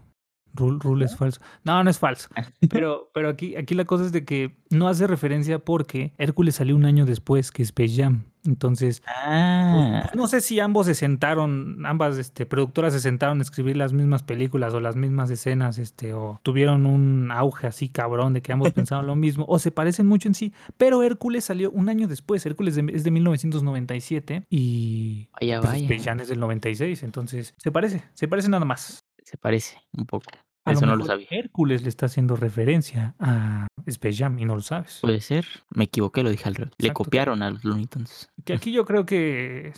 Rul, 0.54 0.80
Rul 0.80 1.02
es 1.04 1.16
falso. 1.16 1.40
No, 1.64 1.84
no 1.84 1.90
es 1.90 2.00
falso. 2.00 2.30
Pero, 2.70 3.10
pero 3.14 3.30
aquí, 3.30 3.56
aquí 3.56 3.74
la 3.76 3.86
cosa 3.86 4.06
es 4.06 4.12
de 4.12 4.24
que 4.26 4.56
no 4.70 4.88
hace 4.88 5.08
referencia 5.08 5.60
porque 5.60 6.14
Hércules 6.18 6.56
salió 6.56 6.76
un 6.76 6.86
año 6.86 7.06
después 7.06 7.52
que 7.52 7.64
Space 7.64 7.96
Jam. 8.02 8.24
Entonces, 8.44 9.04
Ah, 9.06 10.02
pues, 10.06 10.16
no 10.16 10.28
sé 10.28 10.42
si 10.42 10.60
ambos 10.60 10.88
se 10.88 10.96
sentaron, 10.96 11.86
ambas 11.86 12.18
este, 12.18 12.48
productoras 12.48 12.92
se 12.94 13.00
sentaron 13.00 13.38
a 13.38 13.44
escribir 13.44 13.78
las 13.78 13.94
mismas 13.94 14.24
películas 14.24 14.74
o 14.74 14.80
las 14.80 14.96
mismas 14.96 15.30
escenas, 15.30 15.78
este, 15.78 16.14
o 16.16 16.40
tuvieron 16.42 16.88
un 16.88 17.30
auge 17.32 17.68
así 17.68 17.88
cabrón 17.90 18.34
de 18.34 18.42
que 18.42 18.52
ambos 18.52 18.74
pensaban 18.74 19.06
lo 19.06 19.16
mismo, 19.16 19.46
o 19.48 19.60
se 19.60 19.70
parecen 19.72 20.08
mucho 20.08 20.28
en 20.28 20.34
sí. 20.34 20.54
Pero 20.78 21.04
Hércules 21.04 21.44
salió 21.46 21.70
un 21.70 21.88
año 21.90 22.08
después. 22.08 22.44
Hércules 22.46 22.74
de- 22.76 22.92
es 22.96 23.04
de 23.04 23.12
1997 23.12 24.46
y 24.50 25.30
vaya, 25.40 25.60
pues, 25.60 25.72
vaya. 25.74 25.84
Space 25.86 26.04
Jam 26.04 26.20
es 26.22 26.28
del 26.30 26.40
96. 26.40 27.04
Entonces, 27.04 27.54
se 27.58 27.72
parece, 27.72 28.04
se 28.14 28.28
parece 28.28 28.50
nada 28.50 28.66
más. 28.66 29.01
Se 29.32 29.38
parece 29.38 29.82
un 29.94 30.06
poco. 30.06 30.30
A 30.66 30.74
Eso 30.74 30.86
no 30.86 30.96
lo 30.96 31.06
sabía. 31.06 31.28
Hércules 31.32 31.82
le 31.82 31.90
está 31.90 32.06
haciendo 32.06 32.36
referencia 32.36 33.16
a 33.18 33.66
Space 33.86 34.18
Jam 34.18 34.38
y 34.38 34.46
no 34.46 34.56
lo 34.56 34.62
sabes. 34.62 35.00
Puede 35.02 35.22
ser. 35.22 35.46
Me 35.70 35.86
equivoqué, 35.86 36.22
lo 36.22 36.30
dije 36.30 36.48
al 36.50 36.56
revés. 36.56 36.74
Le 36.78 36.94
copiaron 36.94 37.42
a 37.42 37.50
los 37.50 37.64
Looney 37.64 37.88
Tunes. 37.88 38.30
Que 38.46 38.54
aquí 38.54 38.72
yo 38.72 38.86
creo 38.86 39.06
que 39.06 39.74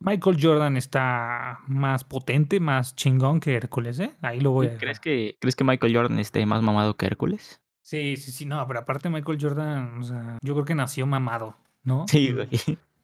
Michael 0.00 0.38
Jordan 0.40 0.76
está 0.76 1.60
más 1.66 2.04
potente, 2.04 2.60
más 2.60 2.96
chingón 2.96 3.40
que 3.40 3.54
Hércules, 3.54 4.00
¿eh? 4.00 4.16
Ahí 4.22 4.40
lo 4.40 4.50
voy 4.52 4.66
a 4.66 4.70
dejar. 4.70 4.80
¿Crees 4.80 5.00
que, 5.00 5.36
¿Crees 5.38 5.54
que 5.54 5.64
Michael 5.64 5.94
Jordan 5.94 6.18
esté 6.18 6.44
más 6.46 6.62
mamado 6.62 6.96
que 6.96 7.06
Hércules? 7.06 7.60
Sí, 7.82 8.16
sí, 8.16 8.32
sí, 8.32 8.44
no, 8.44 8.66
pero 8.66 8.80
aparte 8.80 9.10
Michael 9.10 9.38
Jordan, 9.40 9.98
o 9.98 10.02
sea, 10.02 10.38
yo 10.42 10.54
creo 10.54 10.64
que 10.64 10.74
nació 10.74 11.06
mamado, 11.06 11.56
¿no? 11.84 12.06
Sí, 12.08 12.32
güey. 12.32 12.48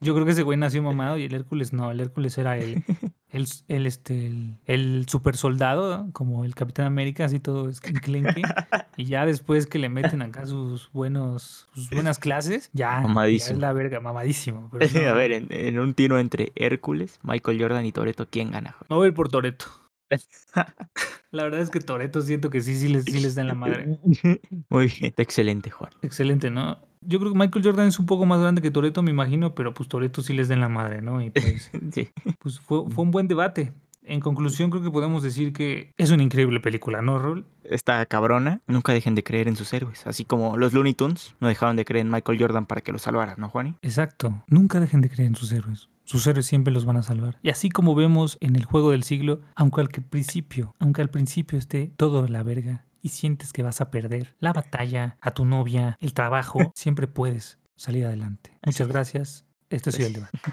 Yo 0.01 0.13
creo 0.13 0.25
que 0.25 0.31
ese 0.33 0.43
güey 0.43 0.57
nació 0.57 0.83
mamado 0.83 1.17
y 1.17 1.23
el 1.23 1.33
Hércules 1.33 1.73
no, 1.73 1.89
el 1.91 1.99
Hércules 1.99 2.37
era 2.37 2.57
el, 2.57 2.83
el, 3.29 3.47
el, 3.67 3.85
este, 3.87 4.27
el, 4.27 4.57
el 4.65 5.05
super 5.09 5.37
soldado, 5.37 6.07
como 6.11 6.45
el 6.45 6.53
Capitán 6.55 6.85
América, 6.85 7.25
así 7.25 7.39
todo 7.39 7.69
esquinclenque. 7.69 8.41
y 8.97 9.05
ya 9.05 9.25
después 9.25 9.67
que 9.67 9.79
le 9.79 9.89
meten 9.89 10.21
acá 10.21 10.45
sus 10.45 10.91
buenos, 10.91 11.67
sus 11.73 11.89
buenas 11.89 12.19
clases, 12.19 12.69
ya, 12.73 13.01
ya 13.01 13.07
Mamadísimo. 13.07 13.55
es 13.55 13.61
la 13.61 13.73
verga, 13.73 13.99
mamadísimo. 13.99 14.69
pero 14.71 14.85
a 15.09 15.13
ver, 15.13 15.31
en, 15.31 15.47
en 15.49 15.79
un 15.79 15.93
tiro 15.93 16.19
entre 16.19 16.51
Hércules, 16.55 17.19
Michael 17.23 17.61
Jordan 17.61 17.85
y 17.85 17.91
Toreto, 17.91 18.27
¿quién 18.29 18.51
gana? 18.51 18.71
joder? 18.73 18.87
Me 18.89 18.95
voy 18.95 19.05
a 19.05 19.07
ir 19.09 19.13
por 19.13 19.29
Toreto. 19.29 19.65
La 21.31 21.43
verdad 21.43 21.61
es 21.61 21.69
que 21.69 21.79
Toreto 21.79 22.21
siento 22.21 22.49
que 22.49 22.61
sí, 22.61 22.75
sí 22.75 22.87
les, 22.87 23.03
sí 23.05 23.19
les 23.19 23.35
da 23.35 23.41
en 23.41 23.47
la 23.49 23.55
madre. 23.55 23.99
Muy 24.69 24.87
bien, 24.87 25.13
excelente, 25.17 25.69
Juan. 25.69 25.91
Excelente, 26.01 26.49
¿no? 26.49 26.79
Yo 27.01 27.19
creo 27.19 27.33
que 27.33 27.37
Michael 27.37 27.63
Jordan 27.63 27.87
es 27.87 27.99
un 27.99 28.05
poco 28.05 28.25
más 28.25 28.39
grande 28.41 28.61
que 28.61 28.71
Toreto, 28.71 29.03
me 29.03 29.11
imagino, 29.11 29.53
pero 29.53 29.73
pues 29.73 29.89
Toreto 29.89 30.21
sí 30.21 30.33
les 30.33 30.47
da 30.47 30.55
en 30.55 30.61
la 30.61 30.69
madre, 30.69 31.01
¿no? 31.01 31.21
Y 31.21 31.29
pues, 31.31 31.71
Sí. 31.91 32.09
pues 32.39 32.59
fue, 32.59 32.89
fue 32.89 33.03
un 33.03 33.11
buen 33.11 33.27
debate. 33.27 33.73
En 34.07 34.19
conclusión, 34.19 34.69
creo 34.69 34.83
que 34.83 34.91
podemos 34.91 35.23
decir 35.23 35.51
que 35.51 35.91
es 35.97 36.11
una 36.11 36.21
increíble 36.21 36.59
película, 36.59 37.01
¿no, 37.01 37.17
Rol? 37.17 37.45
Esta 37.63 38.05
cabrona, 38.05 38.61
nunca 38.67 38.93
dejen 38.93 39.15
de 39.15 39.23
creer 39.23 39.47
en 39.47 39.55
sus 39.55 39.73
héroes. 39.73 40.05
Así 40.05 40.25
como 40.25 40.57
los 40.57 40.73
Looney 40.73 40.93
Tunes 40.93 41.35
no 41.39 41.47
dejaron 41.47 41.75
de 41.75 41.85
creer 41.85 42.05
en 42.05 42.11
Michael 42.11 42.39
Jordan 42.39 42.67
para 42.67 42.81
que 42.81 42.91
lo 42.91 42.99
salvara, 42.99 43.35
¿no, 43.37 43.49
Juani? 43.49 43.75
Exacto. 43.81 44.43
Nunca 44.47 44.79
dejen 44.79 45.01
de 45.01 45.09
creer 45.09 45.29
en 45.29 45.35
sus 45.35 45.51
héroes. 45.51 45.89
Sus 46.05 46.25
héroes 46.27 46.45
siempre 46.45 46.71
los 46.71 46.85
van 46.85 46.97
a 46.97 47.03
salvar. 47.03 47.39
Y 47.41 47.49
así 47.49 47.69
como 47.69 47.95
vemos 47.95 48.37
en 48.39 48.55
el 48.55 48.63
juego 48.63 48.91
del 48.91 49.03
siglo, 49.03 49.41
aunque 49.55 49.81
al 49.81 49.89
que 49.89 50.01
principio, 50.01 50.75
aunque 50.79 51.01
al 51.01 51.09
principio 51.09 51.57
esté 51.57 51.91
todo 51.97 52.27
la 52.27 52.43
verga 52.43 52.85
y 53.01 53.09
sientes 53.09 53.51
que 53.51 53.63
vas 53.63 53.81
a 53.81 53.89
perder 53.89 54.35
la 54.39 54.53
batalla, 54.53 55.17
a 55.19 55.31
tu 55.31 55.45
novia, 55.45 55.97
el 55.99 56.13
trabajo, 56.13 56.59
siempre 56.75 57.07
puedes 57.07 57.57
salir 57.75 58.05
adelante. 58.05 58.55
Muchas 58.63 58.87
gracias. 58.87 59.45
Este 59.71 59.89
ha 59.89 59.93
sido 59.93 60.07
el 60.07 60.13
debate. 60.13 60.39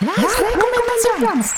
Las 0.00 0.16
recomendaciones. 0.16 1.54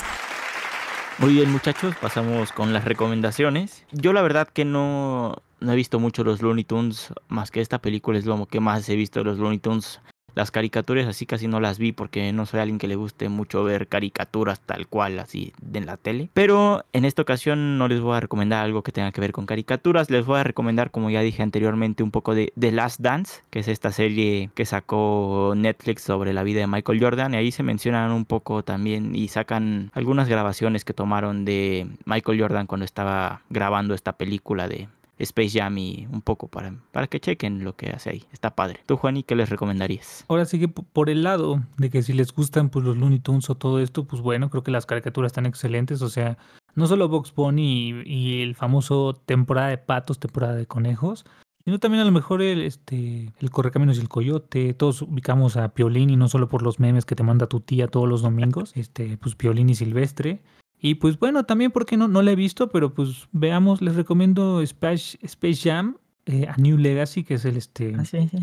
Muy 1.18 1.34
bien, 1.34 1.50
muchachos, 1.50 1.94
pasamos 2.00 2.52
con 2.52 2.72
las 2.72 2.86
recomendaciones. 2.86 3.84
Yo 3.92 4.14
la 4.14 4.22
verdad 4.22 4.48
que 4.48 4.64
no, 4.64 5.36
no 5.60 5.72
he 5.72 5.76
visto 5.76 6.00
mucho 6.00 6.24
los 6.24 6.40
Looney 6.40 6.64
Tunes, 6.64 7.12
más 7.28 7.50
que 7.50 7.60
esta 7.60 7.78
película 7.78 8.18
es 8.18 8.24
lo 8.24 8.46
que 8.46 8.60
más 8.60 8.88
he 8.88 8.96
visto 8.96 9.20
de 9.20 9.24
los 9.24 9.38
Looney 9.38 9.58
Tunes. 9.58 10.00
Las 10.34 10.50
caricaturas 10.50 11.06
así 11.06 11.26
casi 11.26 11.48
no 11.48 11.60
las 11.60 11.78
vi 11.78 11.92
porque 11.92 12.32
no 12.32 12.46
soy 12.46 12.60
alguien 12.60 12.78
que 12.78 12.88
le 12.88 12.96
guste 12.96 13.28
mucho 13.28 13.64
ver 13.64 13.88
caricaturas 13.88 14.60
tal 14.60 14.86
cual 14.86 15.18
así 15.18 15.52
en 15.72 15.86
la 15.86 15.96
tele. 15.96 16.30
Pero 16.34 16.84
en 16.92 17.04
esta 17.04 17.22
ocasión 17.22 17.78
no 17.78 17.88
les 17.88 18.00
voy 18.00 18.16
a 18.16 18.20
recomendar 18.20 18.64
algo 18.64 18.82
que 18.82 18.92
tenga 18.92 19.12
que 19.12 19.20
ver 19.20 19.32
con 19.32 19.46
caricaturas. 19.46 20.10
Les 20.10 20.24
voy 20.24 20.40
a 20.40 20.44
recomendar, 20.44 20.90
como 20.90 21.10
ya 21.10 21.20
dije 21.20 21.42
anteriormente, 21.42 22.02
un 22.02 22.10
poco 22.10 22.34
de 22.34 22.52
The 22.58 22.72
Last 22.72 23.00
Dance, 23.00 23.42
que 23.50 23.60
es 23.60 23.68
esta 23.68 23.92
serie 23.92 24.50
que 24.54 24.66
sacó 24.66 25.54
Netflix 25.56 26.02
sobre 26.02 26.32
la 26.32 26.42
vida 26.42 26.60
de 26.60 26.66
Michael 26.66 27.02
Jordan. 27.02 27.34
Y 27.34 27.36
ahí 27.36 27.52
se 27.52 27.62
mencionan 27.62 28.12
un 28.12 28.24
poco 28.24 28.62
también 28.62 29.14
y 29.14 29.28
sacan 29.28 29.90
algunas 29.94 30.28
grabaciones 30.28 30.84
que 30.84 30.94
tomaron 30.94 31.44
de 31.44 31.86
Michael 32.04 32.40
Jordan 32.40 32.66
cuando 32.66 32.84
estaba 32.84 33.42
grabando 33.50 33.94
esta 33.94 34.12
película 34.12 34.68
de 34.68 34.88
Space 35.20 35.58
Jam 35.58 35.78
y 35.78 36.06
un 36.10 36.22
poco 36.22 36.48
para, 36.48 36.74
para 36.92 37.06
que 37.06 37.20
chequen 37.20 37.64
lo 37.64 37.76
que 37.76 37.90
hace 37.90 38.10
ahí. 38.10 38.24
Está 38.32 38.54
padre. 38.54 38.80
¿Tú, 38.86 38.96
Juani, 38.96 39.22
qué 39.22 39.36
les 39.36 39.50
recomendarías? 39.50 40.24
Ahora 40.28 40.44
sí 40.44 40.58
que 40.58 40.68
por 40.68 41.10
el 41.10 41.22
lado 41.22 41.62
de 41.76 41.90
que 41.90 42.02
si 42.02 42.12
les 42.12 42.32
gustan 42.32 42.70
pues 42.70 42.84
los 42.84 42.96
Looney 42.96 43.20
Tunes 43.20 43.48
o 43.50 43.54
todo 43.54 43.80
esto, 43.80 44.04
pues 44.04 44.22
bueno, 44.22 44.50
creo 44.50 44.62
que 44.62 44.70
las 44.70 44.86
caricaturas 44.86 45.30
están 45.30 45.46
excelentes. 45.46 46.02
O 46.02 46.08
sea, 46.08 46.38
no 46.74 46.86
solo 46.86 47.08
Box 47.08 47.34
Bunny 47.34 47.90
y, 47.90 48.02
y 48.04 48.42
el 48.42 48.54
famoso 48.54 49.14
temporada 49.26 49.68
de 49.68 49.78
patos, 49.78 50.18
temporada 50.18 50.54
de 50.54 50.66
conejos, 50.66 51.24
sino 51.64 51.78
también 51.78 52.02
a 52.02 52.06
lo 52.06 52.12
mejor 52.12 52.42
el, 52.42 52.62
este, 52.62 53.32
el 53.38 53.50
Correcaminos 53.50 53.98
y 53.98 54.00
el 54.00 54.08
Coyote. 54.08 54.74
Todos 54.74 55.02
ubicamos 55.02 55.56
a 55.56 55.68
Piolín 55.74 56.10
y 56.10 56.16
no 56.16 56.28
solo 56.28 56.48
por 56.48 56.62
los 56.62 56.80
memes 56.80 57.04
que 57.04 57.14
te 57.14 57.22
manda 57.22 57.46
tu 57.46 57.60
tía 57.60 57.88
todos 57.88 58.08
los 58.08 58.22
domingos, 58.22 58.72
este, 58.76 59.18
pues 59.18 59.34
Piolín 59.34 59.70
y 59.70 59.74
Silvestre. 59.74 60.42
Y 60.80 60.96
pues 60.96 61.18
bueno, 61.18 61.44
también 61.44 61.70
porque 61.70 61.96
no, 61.96 62.08
no 62.08 62.22
la 62.22 62.32
he 62.32 62.36
visto, 62.36 62.70
pero 62.70 62.94
pues 62.94 63.28
veamos, 63.32 63.82
les 63.82 63.96
recomiendo 63.96 64.62
Space, 64.62 65.18
Space 65.22 65.68
Jam, 65.68 65.98
eh, 66.26 66.46
A 66.48 66.56
New 66.56 66.78
Legacy, 66.78 67.24
que 67.24 67.34
es 67.34 67.44
el 67.44 67.56
este 67.56 67.94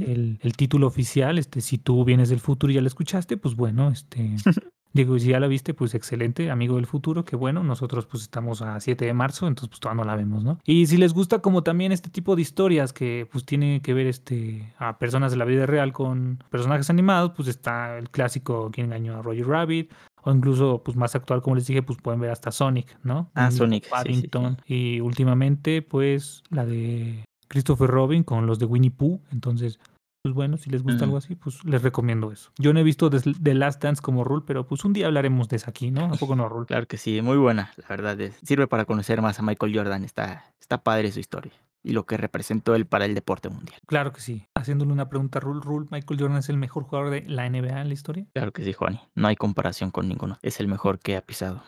el, 0.01 0.39
el 0.41 0.57
título 0.57 0.87
oficial, 0.87 1.37
este, 1.37 1.61
si 1.61 1.77
tú 1.77 2.03
vienes 2.05 2.29
del 2.29 2.39
futuro 2.39 2.71
y 2.71 2.75
ya 2.75 2.81
la 2.81 2.87
escuchaste, 2.87 3.37
pues 3.37 3.55
bueno, 3.55 3.89
este, 3.89 4.35
digo, 4.93 5.17
si 5.19 5.29
ya 5.29 5.39
la 5.39 5.47
viste, 5.47 5.73
pues 5.73 5.95
excelente, 5.95 6.51
amigo 6.51 6.75
del 6.75 6.85
futuro, 6.85 7.23
que 7.23 7.35
bueno, 7.35 7.63
nosotros 7.63 8.05
pues 8.05 8.23
estamos 8.23 8.61
a 8.61 8.79
7 8.79 9.05
de 9.05 9.13
marzo, 9.13 9.47
entonces 9.47 9.69
pues 9.69 9.79
todavía 9.79 10.03
no 10.03 10.07
la 10.09 10.15
vemos, 10.15 10.43
¿no? 10.43 10.59
Y 10.65 10.87
si 10.87 10.97
les 10.97 11.13
gusta 11.13 11.39
como 11.39 11.63
también 11.63 11.91
este 11.91 12.09
tipo 12.09 12.35
de 12.35 12.41
historias 12.41 12.93
que 12.93 13.27
pues 13.31 13.45
tiene 13.45 13.81
que 13.81 13.93
ver 13.93 14.07
este, 14.07 14.73
a 14.77 14.97
personas 14.97 15.31
de 15.31 15.37
la 15.37 15.45
vida 15.45 15.65
real 15.65 15.93
con 15.93 16.43
personajes 16.49 16.89
animados, 16.89 17.31
pues 17.35 17.47
está 17.47 17.97
el 17.97 18.09
clásico 18.09 18.69
¿Quién 18.71 18.87
engañó 18.87 19.17
a 19.17 19.21
Roger 19.21 19.47
Rabbit? 19.47 19.91
O 20.27 20.31
incluso, 20.33 20.81
pues 20.83 20.97
más 20.97 21.15
actual, 21.15 21.41
como 21.41 21.55
les 21.55 21.65
dije, 21.67 21.81
pues 21.83 21.99
pueden 22.01 22.19
ver 22.19 22.31
hasta 22.31 22.51
Sonic, 22.51 22.97
¿no? 23.03 23.31
Ah, 23.33 23.47
Mm, 23.47 23.51
Sonic, 23.53 23.83
sí, 23.85 23.89
sí, 23.89 23.95
sí. 23.95 24.27
Paddington. 24.27 24.57
Y 24.67 24.99
últimamente, 24.99 25.81
pues, 25.81 26.43
la 26.49 26.65
de 26.65 27.23
Christopher 27.47 27.89
Robin 27.89 28.23
con 28.23 28.45
los 28.45 28.59
de 28.59 28.65
Winnie 28.65 28.91
Pooh. 28.91 29.21
Entonces, 29.31 29.79
pues 30.23 30.35
bueno, 30.35 30.57
si 30.57 30.69
les 30.69 30.83
gusta 30.83 30.97
Ujú. 30.97 31.03
algo 31.05 31.17
así, 31.17 31.35
pues 31.35 31.63
les 31.63 31.81
recomiendo 31.81 32.33
eso. 32.33 32.51
Yo 32.57 32.73
no 32.73 32.81
he 32.81 32.83
visto 32.83 33.09
The 33.09 33.53
Last 33.53 33.81
Dance 33.81 34.01
como 34.01 34.25
rule, 34.25 34.43
pero 34.45 34.67
pues 34.67 34.83
un 34.83 34.91
día 34.91 35.05
hablaremos 35.05 35.47
de 35.47 35.55
eso 35.55 35.69
aquí, 35.69 35.91
¿no? 35.91 36.05
¿A 36.13 36.17
poco 36.17 36.35
no, 36.35 36.49
rule? 36.49 36.65
Claro 36.65 36.87
que 36.87 36.97
sí, 36.97 37.21
muy 37.21 37.37
buena, 37.37 37.71
la 37.77 37.87
verdad. 37.87 38.19
es- 38.19 38.37
sirve 38.43 38.67
para 38.67 38.83
conocer 38.83 39.21
más 39.21 39.39
a 39.39 39.43
Michael 39.43 39.73
Jordan. 39.73 40.03
Está, 40.03 40.43
está 40.59 40.83
padre 40.83 41.13
su 41.13 41.21
historia 41.21 41.53
y 41.87 41.93
lo 41.93 42.05
que 42.05 42.17
representó 42.17 42.75
él 42.75 42.85
para 42.85 43.05
el 43.05 43.15
deporte 43.15 43.47
mundial. 43.49 43.79
Claro 43.87 44.11
que 44.11 44.19
sí. 44.19 44.45
Haciéndole 44.55 44.91
una 44.91 45.07
pregunta, 45.07 45.39
rule, 45.39 45.61
rule, 45.63 45.87
Michael 45.89 46.19
Jordan 46.19 46.37
es 46.37 46.49
el 46.49 46.57
mejor 46.57 46.83
jugador 46.83 47.11
de 47.11 47.21
la 47.21 47.49
NBA 47.49 47.81
en 47.81 47.87
la 47.87 47.93
historia. 47.93 48.25
Claro 48.33 48.51
que 48.51 48.65
sí, 48.65 48.73
Juani. 48.73 48.99
No 49.15 49.29
hay 49.29 49.37
comparación 49.37 49.91
con 49.91 50.09
ninguno. 50.09 50.37
Es 50.41 50.59
el 50.59 50.67
mejor 50.67 50.99
que 50.99 51.15
ha 51.15 51.21
pisado 51.21 51.63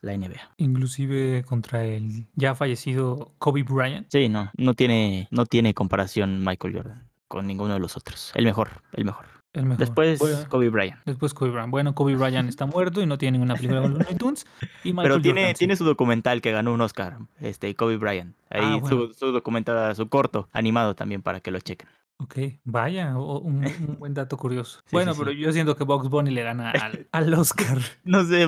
la 0.00 0.16
NBA. 0.16 0.54
Inclusive 0.56 1.44
contra 1.44 1.84
el 1.84 2.26
ya 2.34 2.56
fallecido 2.56 3.32
Kobe 3.38 3.62
Bryant. 3.62 4.08
Sí, 4.10 4.28
no, 4.28 4.50
no 4.56 4.74
tiene, 4.74 5.28
no 5.30 5.46
tiene 5.46 5.72
comparación 5.72 6.44
Michael 6.44 6.74
Jordan 6.74 7.10
con 7.28 7.46
ninguno 7.46 7.74
de 7.74 7.80
los 7.80 7.96
otros. 7.96 8.32
El 8.34 8.44
mejor, 8.44 8.82
el 8.92 9.04
mejor. 9.04 9.26
El 9.52 9.64
mejor. 9.64 9.78
Después 9.78 10.18
Bueno, 10.20 10.38
Kobe 10.48 10.68
Bryant. 10.68 11.00
Después 11.04 11.34
Kobe 11.34 11.50
Bryant. 11.50 11.70
Bueno, 11.70 11.94
Kobe 11.94 12.14
Bryant 12.14 12.48
está 12.48 12.66
muerto 12.66 13.00
y 13.02 13.06
no 13.06 13.18
tiene 13.18 13.32
ninguna 13.38 13.56
película 13.56 13.82
con 13.82 13.90
los 13.94 14.00
Looney 14.02 14.16
Tunes. 14.16 14.46
Y 14.84 14.92
Michael 14.92 15.08
Pero 15.08 15.20
tiene, 15.22 15.40
Jordan, 15.40 15.54
sí. 15.56 15.58
tiene 15.58 15.76
su 15.76 15.84
documental 15.84 16.40
que 16.40 16.52
ganó 16.52 16.72
un 16.72 16.80
Oscar, 16.80 17.18
este 17.40 17.74
Kobe 17.74 17.96
Bryant. 17.96 18.34
Ahí 18.48 18.60
Ah, 18.62 18.76
bueno. 18.80 19.08
su, 19.08 19.14
su 19.14 19.32
documental, 19.32 19.94
su 19.96 20.08
corto 20.08 20.48
animado 20.52 20.94
también 20.94 21.22
para 21.22 21.40
que 21.40 21.50
lo 21.50 21.58
chequen. 21.60 21.88
Ok, 22.22 22.36
vaya, 22.64 23.16
o- 23.18 23.40
un, 23.40 23.64
un 23.64 23.98
buen 23.98 24.12
dato 24.12 24.36
curioso. 24.36 24.80
Sí, 24.86 24.90
bueno, 24.92 25.14
pero 25.18 25.30
sí. 25.30 25.38
yo 25.38 25.52
siento 25.52 25.74
que 25.74 25.84
Box 25.84 26.08
Bunny 26.10 26.30
le 26.30 26.42
gana 26.42 26.70
al, 26.70 27.06
al 27.12 27.32
Oscar. 27.34 27.78
No 28.04 28.24
sé, 28.24 28.46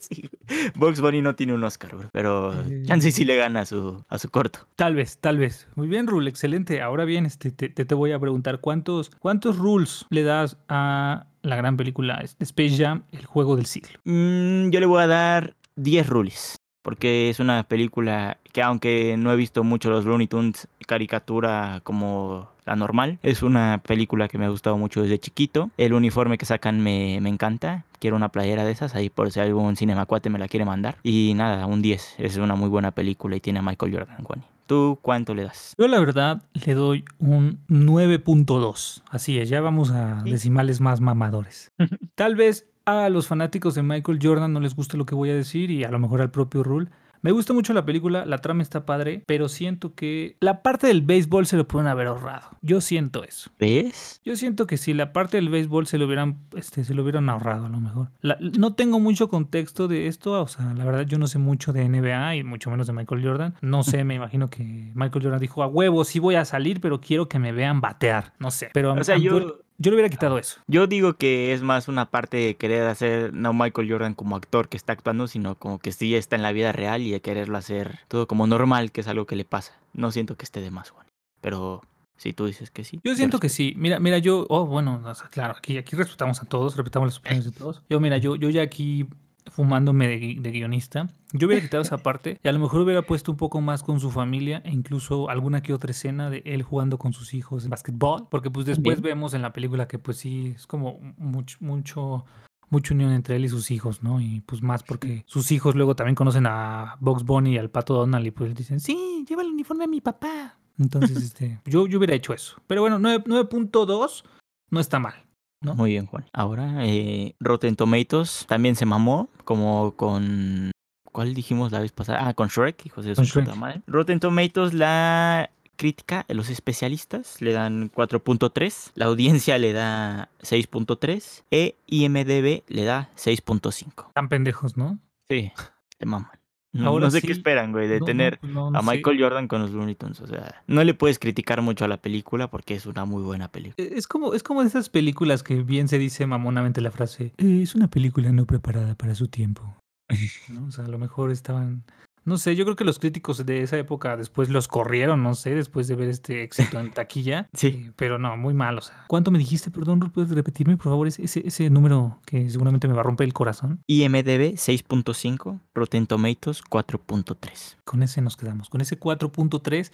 sí. 0.00 0.28
Box 0.74 1.00
Bunny 1.00 1.22
no 1.22 1.34
tiene 1.36 1.54
un 1.54 1.62
Oscar, 1.62 1.94
bro, 1.96 2.08
pero 2.12 2.52
Eh. 2.64 2.82
Chance 2.86 3.12
sí 3.12 3.24
le 3.24 3.36
gana 3.36 3.60
a 3.60 3.66
su, 3.66 4.04
a 4.08 4.18
su 4.18 4.28
corto. 4.30 4.66
Tal 4.76 4.94
vez, 4.94 5.18
tal 5.18 5.38
vez. 5.38 5.68
Muy 5.76 5.86
bien, 5.88 6.06
Rule, 6.06 6.28
excelente. 6.28 6.82
Ahora 6.82 7.04
bien, 7.04 7.24
este, 7.26 7.50
te, 7.52 7.68
te, 7.68 7.84
te 7.84 7.94
voy 7.94 8.12
a 8.12 8.18
preguntar, 8.18 8.60
¿cuántos, 8.60 9.10
¿cuántos 9.20 9.58
rules 9.58 10.04
le 10.10 10.22
das 10.24 10.56
a 10.68 11.26
la 11.42 11.56
gran 11.56 11.76
película 11.76 12.22
Space 12.40 12.76
Jam, 12.76 13.04
el 13.12 13.26
juego 13.26 13.54
del 13.56 13.66
siglo? 13.66 13.98
Mm, 14.04 14.70
yo 14.70 14.80
le 14.80 14.86
voy 14.86 15.02
a 15.02 15.06
dar 15.06 15.54
10 15.76 16.08
rules. 16.08 16.57
Porque 16.88 17.28
es 17.28 17.38
una 17.38 17.64
película 17.64 18.38
que 18.50 18.62
aunque 18.62 19.16
no 19.18 19.30
he 19.30 19.36
visto 19.36 19.62
mucho 19.62 19.90
los 19.90 20.06
Looney 20.06 20.26
Tunes 20.26 20.68
caricatura 20.86 21.82
como 21.84 22.48
la 22.64 22.76
normal, 22.76 23.18
es 23.22 23.42
una 23.42 23.82
película 23.86 24.26
que 24.26 24.38
me 24.38 24.46
ha 24.46 24.48
gustado 24.48 24.78
mucho 24.78 25.02
desde 25.02 25.18
chiquito. 25.18 25.68
El 25.76 25.92
uniforme 25.92 26.38
que 26.38 26.46
sacan 26.46 26.80
me, 26.80 27.20
me 27.20 27.28
encanta. 27.28 27.84
Quiero 27.98 28.16
una 28.16 28.30
playera 28.30 28.64
de 28.64 28.72
esas, 28.72 28.94
ahí 28.94 29.10
por 29.10 29.30
si 29.30 29.38
algún 29.38 29.76
cinemacuate 29.76 30.30
me 30.30 30.38
la 30.38 30.48
quiere 30.48 30.64
mandar. 30.64 30.96
Y 31.02 31.34
nada, 31.36 31.66
un 31.66 31.82
10. 31.82 32.14
Es 32.16 32.38
una 32.38 32.54
muy 32.54 32.70
buena 32.70 32.90
película 32.92 33.36
y 33.36 33.40
tiene 33.40 33.58
a 33.58 33.62
Michael 33.62 33.92
Jordan, 33.92 34.24
Juan. 34.24 34.42
¿Tú 34.64 34.98
cuánto 35.02 35.34
le 35.34 35.44
das? 35.44 35.74
Yo 35.76 35.88
la 35.88 36.00
verdad 36.00 36.40
le 36.54 36.72
doy 36.72 37.04
un 37.18 37.58
9.2. 37.68 39.02
Así 39.10 39.38
es, 39.38 39.50
ya 39.50 39.60
vamos 39.60 39.90
a 39.90 40.22
decimales 40.24 40.80
más 40.80 41.02
mamadores. 41.02 41.70
Tal 42.14 42.34
vez 42.34 42.66
a 42.88 43.08
los 43.10 43.26
fanáticos 43.26 43.74
de 43.74 43.82
Michael 43.82 44.18
Jordan 44.22 44.52
no 44.52 44.60
les 44.60 44.74
guste 44.74 44.96
lo 44.96 45.06
que 45.06 45.14
voy 45.14 45.30
a 45.30 45.34
decir 45.34 45.70
y 45.70 45.84
a 45.84 45.90
lo 45.90 45.98
mejor 45.98 46.20
al 46.20 46.30
propio 46.30 46.62
Rule. 46.62 46.88
Me 47.20 47.32
gusta 47.32 47.52
mucho 47.52 47.72
la 47.72 47.84
película, 47.84 48.24
la 48.26 48.38
trama 48.38 48.62
está 48.62 48.86
padre, 48.86 49.24
pero 49.26 49.48
siento 49.48 49.92
que 49.92 50.36
la 50.38 50.62
parte 50.62 50.86
del 50.86 51.02
béisbol 51.02 51.46
se 51.46 51.56
lo 51.56 51.66
pueden 51.66 51.88
haber 51.88 52.06
ahorrado. 52.06 52.50
Yo 52.62 52.80
siento 52.80 53.24
eso. 53.24 53.50
¿Ves? 53.58 54.20
Yo 54.24 54.36
siento 54.36 54.68
que 54.68 54.76
si 54.76 54.94
la 54.94 55.12
parte 55.12 55.36
del 55.36 55.48
béisbol 55.48 55.88
se 55.88 55.98
lo 55.98 56.06
hubieran, 56.06 56.38
este, 56.56 56.84
se 56.84 56.94
lo 56.94 57.02
hubieran 57.02 57.28
ahorrado 57.28 57.66
a 57.66 57.68
lo 57.70 57.80
mejor. 57.80 58.10
La- 58.20 58.38
no 58.40 58.74
tengo 58.74 59.00
mucho 59.00 59.28
contexto 59.28 59.88
de 59.88 60.06
esto, 60.06 60.40
o 60.40 60.46
sea, 60.46 60.72
la 60.74 60.84
verdad 60.84 61.06
yo 61.06 61.18
no 61.18 61.26
sé 61.26 61.40
mucho 61.40 61.72
de 61.72 61.88
NBA 61.88 62.36
y 62.36 62.44
mucho 62.44 62.70
menos 62.70 62.86
de 62.86 62.92
Michael 62.92 63.24
Jordan. 63.26 63.54
No 63.62 63.82
sé, 63.82 64.04
me 64.04 64.14
imagino 64.14 64.48
que 64.48 64.92
Michael 64.94 65.24
Jordan 65.24 65.40
dijo, 65.40 65.64
a 65.64 65.66
huevo, 65.66 66.04
sí 66.04 66.20
voy 66.20 66.36
a 66.36 66.44
salir, 66.44 66.80
pero 66.80 67.00
quiero 67.00 67.28
que 67.28 67.40
me 67.40 67.50
vean 67.50 67.80
batear. 67.80 68.32
No 68.38 68.52
sé, 68.52 68.70
pero 68.72 68.92
O 68.92 69.02
sea, 69.02 69.18
yo- 69.18 69.58
yo 69.78 69.90
le 69.90 69.96
hubiera 69.96 70.08
quitado 70.08 70.38
eso. 70.38 70.60
Yo 70.66 70.86
digo 70.86 71.14
que 71.14 71.52
es 71.52 71.62
más 71.62 71.88
una 71.88 72.10
parte 72.10 72.36
de 72.36 72.56
querer 72.56 72.86
hacer 72.88 73.32
no 73.32 73.52
Michael 73.52 73.90
Jordan 73.90 74.14
como 74.14 74.36
actor 74.36 74.68
que 74.68 74.76
está 74.76 74.92
actuando, 74.92 75.28
sino 75.28 75.54
como 75.54 75.78
que 75.78 75.92
sí 75.92 76.14
está 76.16 76.36
en 76.36 76.42
la 76.42 76.52
vida 76.52 76.72
real 76.72 77.02
y 77.02 77.12
de 77.12 77.20
quererlo 77.20 77.56
hacer 77.56 78.00
todo 78.08 78.26
como 78.26 78.46
normal, 78.46 78.90
que 78.90 79.00
es 79.00 79.08
algo 79.08 79.26
que 79.26 79.36
le 79.36 79.44
pasa. 79.44 79.78
No 79.94 80.10
siento 80.10 80.36
que 80.36 80.44
esté 80.44 80.60
de 80.60 80.70
más, 80.72 80.90
Juan. 80.90 81.06
Pero 81.40 81.82
si 82.16 82.32
tú 82.32 82.46
dices 82.46 82.70
que 82.70 82.82
sí. 82.82 83.00
Yo 83.04 83.14
siento 83.14 83.38
que 83.38 83.48
sí. 83.48 83.74
Mira, 83.76 84.00
mira, 84.00 84.18
yo, 84.18 84.46
oh, 84.48 84.66
bueno, 84.66 85.00
claro, 85.30 85.54
aquí, 85.56 85.78
aquí 85.78 85.94
respetamos 85.94 86.42
a 86.42 86.46
todos, 86.46 86.76
respetamos 86.76 87.08
las 87.08 87.18
opiniones 87.18 87.44
de 87.44 87.52
todos. 87.52 87.82
Yo, 87.88 88.00
mira, 88.00 88.18
yo, 88.18 88.34
yo 88.34 88.50
ya 88.50 88.62
aquí 88.62 89.06
fumándome 89.50 90.08
de, 90.08 90.20
gui- 90.20 90.40
de 90.40 90.50
guionista, 90.50 91.08
yo 91.32 91.46
hubiera 91.46 91.62
quitado 91.62 91.82
esa 91.82 91.98
parte 91.98 92.38
y 92.42 92.48
a 92.48 92.52
lo 92.52 92.58
mejor 92.58 92.82
hubiera 92.82 93.02
puesto 93.02 93.32
un 93.32 93.36
poco 93.38 93.60
más 93.60 93.82
con 93.82 94.00
su 94.00 94.10
familia 94.10 94.62
e 94.64 94.70
incluso 94.72 95.28
alguna 95.30 95.62
que 95.62 95.72
otra 95.74 95.90
escena 95.90 96.30
de 96.30 96.42
él 96.46 96.62
jugando 96.62 96.98
con 96.98 97.12
sus 97.12 97.34
hijos 97.34 97.64
en 97.64 97.70
básquetbol, 97.70 98.28
porque 98.30 98.50
pues 98.50 98.66
después 98.66 99.00
Bien. 99.02 99.14
vemos 99.16 99.34
en 99.34 99.42
la 99.42 99.52
película 99.52 99.88
que 99.88 99.98
pues 99.98 100.16
sí, 100.18 100.54
es 100.56 100.66
como 100.66 100.98
mucho, 101.18 101.58
mucho, 101.60 102.24
mucha 102.70 102.94
unión 102.94 103.12
entre 103.12 103.36
él 103.36 103.44
y 103.44 103.48
sus 103.48 103.70
hijos, 103.70 104.02
¿no? 104.02 104.20
Y 104.20 104.40
pues 104.40 104.62
más 104.62 104.82
porque 104.82 105.24
sus 105.26 105.50
hijos 105.52 105.74
luego 105.74 105.94
también 105.96 106.14
conocen 106.14 106.46
a 106.46 106.96
Box 107.00 107.24
Bunny 107.24 107.54
y 107.54 107.58
al 107.58 107.70
Pato 107.70 107.94
Donald 107.94 108.26
y 108.26 108.30
pues 108.30 108.54
dicen, 108.54 108.80
sí, 108.80 109.24
lleva 109.28 109.42
el 109.42 109.48
uniforme 109.48 109.84
de 109.84 109.88
mi 109.88 110.00
papá. 110.00 110.56
Entonces, 110.78 111.16
este, 111.22 111.60
yo, 111.66 111.86
yo 111.86 111.98
hubiera 111.98 112.14
hecho 112.14 112.32
eso. 112.32 112.56
Pero 112.66 112.82
bueno, 112.82 112.98
9 112.98 113.24
9.2 113.26 114.24
no 114.70 114.80
está 114.80 114.98
mal. 114.98 115.14
¿No? 115.60 115.74
Muy 115.74 115.90
bien, 115.90 116.06
Juan. 116.06 116.24
Ahora, 116.32 116.86
eh, 116.86 117.34
Rotten 117.40 117.76
Tomatoes 117.76 118.46
también 118.48 118.76
se 118.76 118.86
mamó, 118.86 119.28
como 119.44 119.92
con... 119.96 120.70
¿Cuál 121.04 121.34
dijimos 121.34 121.72
la 121.72 121.80
vez 121.80 121.92
pasada? 121.92 122.28
Ah, 122.28 122.34
con 122.34 122.48
Shrek, 122.48 122.86
hijos 122.86 123.04
de 123.04 123.14
su 123.14 123.26
puta 123.26 123.54
madre. 123.54 123.82
Rotten 123.86 124.20
Tomatoes, 124.20 124.74
la 124.74 125.50
crítica, 125.76 126.26
los 126.28 126.50
especialistas 126.50 127.40
le 127.40 127.52
dan 127.52 127.90
4.3, 127.90 128.90
la 128.94 129.06
audiencia 129.06 129.58
le 129.58 129.72
da 129.72 130.28
6.3 130.42 131.44
e 131.50 131.76
IMDB 131.86 132.64
le 132.68 132.84
da 132.84 133.10
6.5. 133.16 134.12
Tan 134.12 134.28
pendejos, 134.28 134.76
¿no? 134.76 134.98
Sí, 135.28 135.52
te 135.96 136.06
maman. 136.06 136.37
No, 136.72 136.98
no 137.00 137.10
sé 137.10 137.20
sí. 137.20 137.26
qué 137.26 137.32
esperan, 137.32 137.72
güey, 137.72 137.88
de 137.88 137.98
No, 138.00 138.04
tener 138.06 138.38
no, 138.42 138.68
a. 138.74 138.82
Michael 138.82 139.20
Jordan 139.20 139.48
con 139.48 139.62
los 139.62 139.70
Looney 139.70 139.94
Tunes. 139.94 140.20
O 140.20 140.26
sea, 140.26 140.62
no 140.66 140.84
le 140.84 140.92
puedes 140.94 141.18
criticar 141.18 141.62
mucho 141.62 141.84
a 141.84 141.88
la 141.88 141.96
película 141.96 142.50
porque 142.50 142.74
es 142.74 142.84
una 142.86 143.04
muy 143.06 143.22
buena 143.22 143.48
película. 143.50 143.74
Eh, 143.86 143.94
Es 143.96 144.06
como, 144.06 144.34
es 144.34 144.42
como 144.42 144.60
de 144.62 144.68
esas 144.68 144.88
películas 144.90 145.42
que 145.42 145.62
bien 145.62 145.88
se 145.88 145.98
dice 145.98 146.26
mamonamente 146.26 146.80
la 146.80 146.90
frase, 146.90 147.32
"Eh, 147.38 147.60
es 147.62 147.74
una 147.74 147.88
película 147.88 148.30
no 148.32 148.44
preparada 148.44 148.94
para 148.94 149.14
su 149.14 149.28
tiempo. 149.28 149.76
¿No? 150.48 150.66
O 150.66 150.70
sea, 150.70 150.84
a 150.84 150.88
lo 150.88 150.98
mejor 150.98 151.30
estaban... 151.30 151.84
No 152.24 152.38
sé, 152.38 152.56
yo 152.56 152.64
creo 152.64 152.76
que 152.76 152.84
los 152.84 152.98
críticos 152.98 153.44
de 153.44 153.62
esa 153.62 153.78
época 153.78 154.16
después 154.16 154.48
los 154.48 154.68
corrieron, 154.68 155.22
no 155.22 155.34
sé, 155.34 155.54
después 155.54 155.88
de 155.88 155.96
ver 155.96 156.08
este 156.08 156.42
éxito 156.42 156.78
en 156.80 156.90
taquilla. 156.92 157.48
Sí. 157.58 157.68
Eh, 157.68 157.92
pero 157.96 158.18
no, 158.18 158.36
muy 158.36 158.54
mal, 158.54 158.78
o 158.78 158.82
sea. 158.82 159.04
¿Cuánto 159.08 159.30
me 159.30 159.38
dijiste? 159.38 159.70
Perdón, 159.70 160.00
¿puedes 160.12 160.30
repetirme, 160.30 160.76
por 160.76 160.84
favor, 160.84 161.08
ese, 161.08 161.24
ese, 161.24 161.46
ese 161.46 161.70
número 161.70 162.20
que 162.24 162.48
seguramente 162.50 162.86
me 162.86 162.94
va 162.94 163.00
a 163.00 163.04
romper 163.04 163.26
el 163.26 163.32
corazón? 163.32 163.80
IMDB 163.86 164.54
6.5, 164.54 165.60
Rotten 165.74 166.06
Tomatoes 166.06 166.62
4.3. 166.62 167.76
Con 167.84 168.02
ese 168.02 168.20
nos 168.20 168.36
quedamos. 168.36 168.68
Con 168.68 168.80
ese 168.80 168.98
4.3 169.00 169.90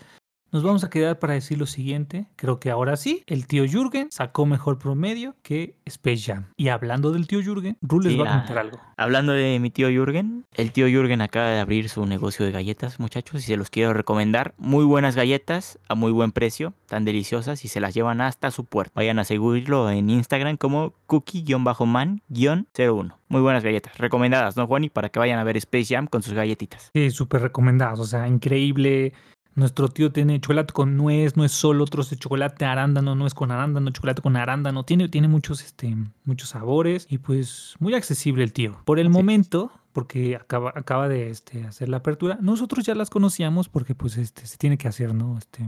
nos 0.54 0.62
vamos 0.62 0.84
a 0.84 0.88
quedar 0.88 1.18
para 1.18 1.34
decir 1.34 1.58
lo 1.58 1.66
siguiente. 1.66 2.28
Creo 2.36 2.60
que 2.60 2.70
ahora 2.70 2.96
sí, 2.96 3.24
el 3.26 3.48
tío 3.48 3.66
Jürgen 3.66 4.06
sacó 4.12 4.46
mejor 4.46 4.78
promedio 4.78 5.34
que 5.42 5.74
Space 5.84 6.22
Jam. 6.26 6.46
Y 6.56 6.68
hablando 6.68 7.10
del 7.10 7.26
tío 7.26 7.42
Jürgen, 7.42 7.76
Rule 7.82 8.04
les 8.04 8.12
Sí, 8.12 8.18
va 8.20 8.32
a 8.32 8.38
contar 8.38 8.58
algo. 8.58 8.78
Hablando 8.96 9.32
de 9.32 9.58
mi 9.58 9.70
tío 9.70 9.88
Jürgen, 9.88 10.46
el 10.52 10.70
tío 10.70 10.86
Jürgen 10.86 11.22
acaba 11.22 11.48
de 11.48 11.58
abrir 11.58 11.88
su 11.88 12.06
negocio 12.06 12.46
de 12.46 12.52
galletas, 12.52 13.00
muchachos, 13.00 13.42
y 13.42 13.46
se 13.46 13.56
los 13.56 13.68
quiero 13.68 13.94
recomendar. 13.94 14.54
Muy 14.56 14.84
buenas 14.84 15.16
galletas, 15.16 15.80
a 15.88 15.96
muy 15.96 16.12
buen 16.12 16.30
precio, 16.30 16.72
tan 16.86 17.04
deliciosas 17.04 17.64
y 17.64 17.68
se 17.68 17.80
las 17.80 17.92
llevan 17.92 18.20
hasta 18.20 18.52
su 18.52 18.64
puerta. 18.64 18.92
Vayan 18.94 19.18
a 19.18 19.24
seguirlo 19.24 19.90
en 19.90 20.08
Instagram 20.08 20.56
como 20.56 20.94
cookie-man-01. 21.06 23.16
Muy 23.26 23.40
buenas 23.40 23.64
galletas, 23.64 23.98
recomendadas, 23.98 24.56
¿no, 24.56 24.68
Juan? 24.68 24.84
Y 24.84 24.90
para 24.90 25.08
que 25.08 25.18
vayan 25.18 25.40
a 25.40 25.44
ver 25.44 25.56
Space 25.56 25.92
Jam 25.92 26.06
con 26.06 26.22
sus 26.22 26.34
galletitas. 26.34 26.92
Sí, 26.94 27.10
súper 27.10 27.42
recomendados. 27.42 27.98
O 27.98 28.04
sea, 28.04 28.28
increíble. 28.28 29.12
Nuestro 29.56 29.88
tío 29.88 30.10
tiene 30.10 30.40
chocolate 30.40 30.72
con 30.72 30.96
nuez, 30.96 31.36
no 31.36 31.44
es 31.44 31.52
solo 31.52 31.84
otros 31.84 32.10
de 32.10 32.16
chocolate 32.16 32.64
arándano, 32.64 33.14
no 33.14 33.26
es 33.26 33.34
con 33.34 33.52
arándano, 33.52 33.90
chocolate 33.90 34.20
con 34.20 34.36
arándano. 34.36 34.82
Tiene, 34.84 35.08
tiene 35.08 35.28
muchos, 35.28 35.62
este, 35.62 35.96
muchos 36.24 36.48
sabores 36.48 37.06
y 37.08 37.18
pues 37.18 37.76
muy 37.78 37.94
accesible 37.94 38.42
el 38.42 38.52
tío. 38.52 38.76
Por 38.84 38.98
el 38.98 39.06
Sí. 39.06 39.12
momento, 39.12 39.70
porque 39.94 40.34
acaba, 40.34 40.72
acaba 40.74 41.08
de 41.08 41.30
este, 41.30 41.64
hacer 41.64 41.88
la 41.88 41.98
apertura, 41.98 42.36
nosotros 42.40 42.84
ya 42.84 42.96
las 42.96 43.10
conocíamos 43.10 43.68
porque 43.68 43.94
pues 43.94 44.16
este, 44.18 44.44
se 44.44 44.58
tiene 44.58 44.76
que 44.76 44.88
hacer, 44.88 45.14
¿no? 45.14 45.38
Este, 45.38 45.64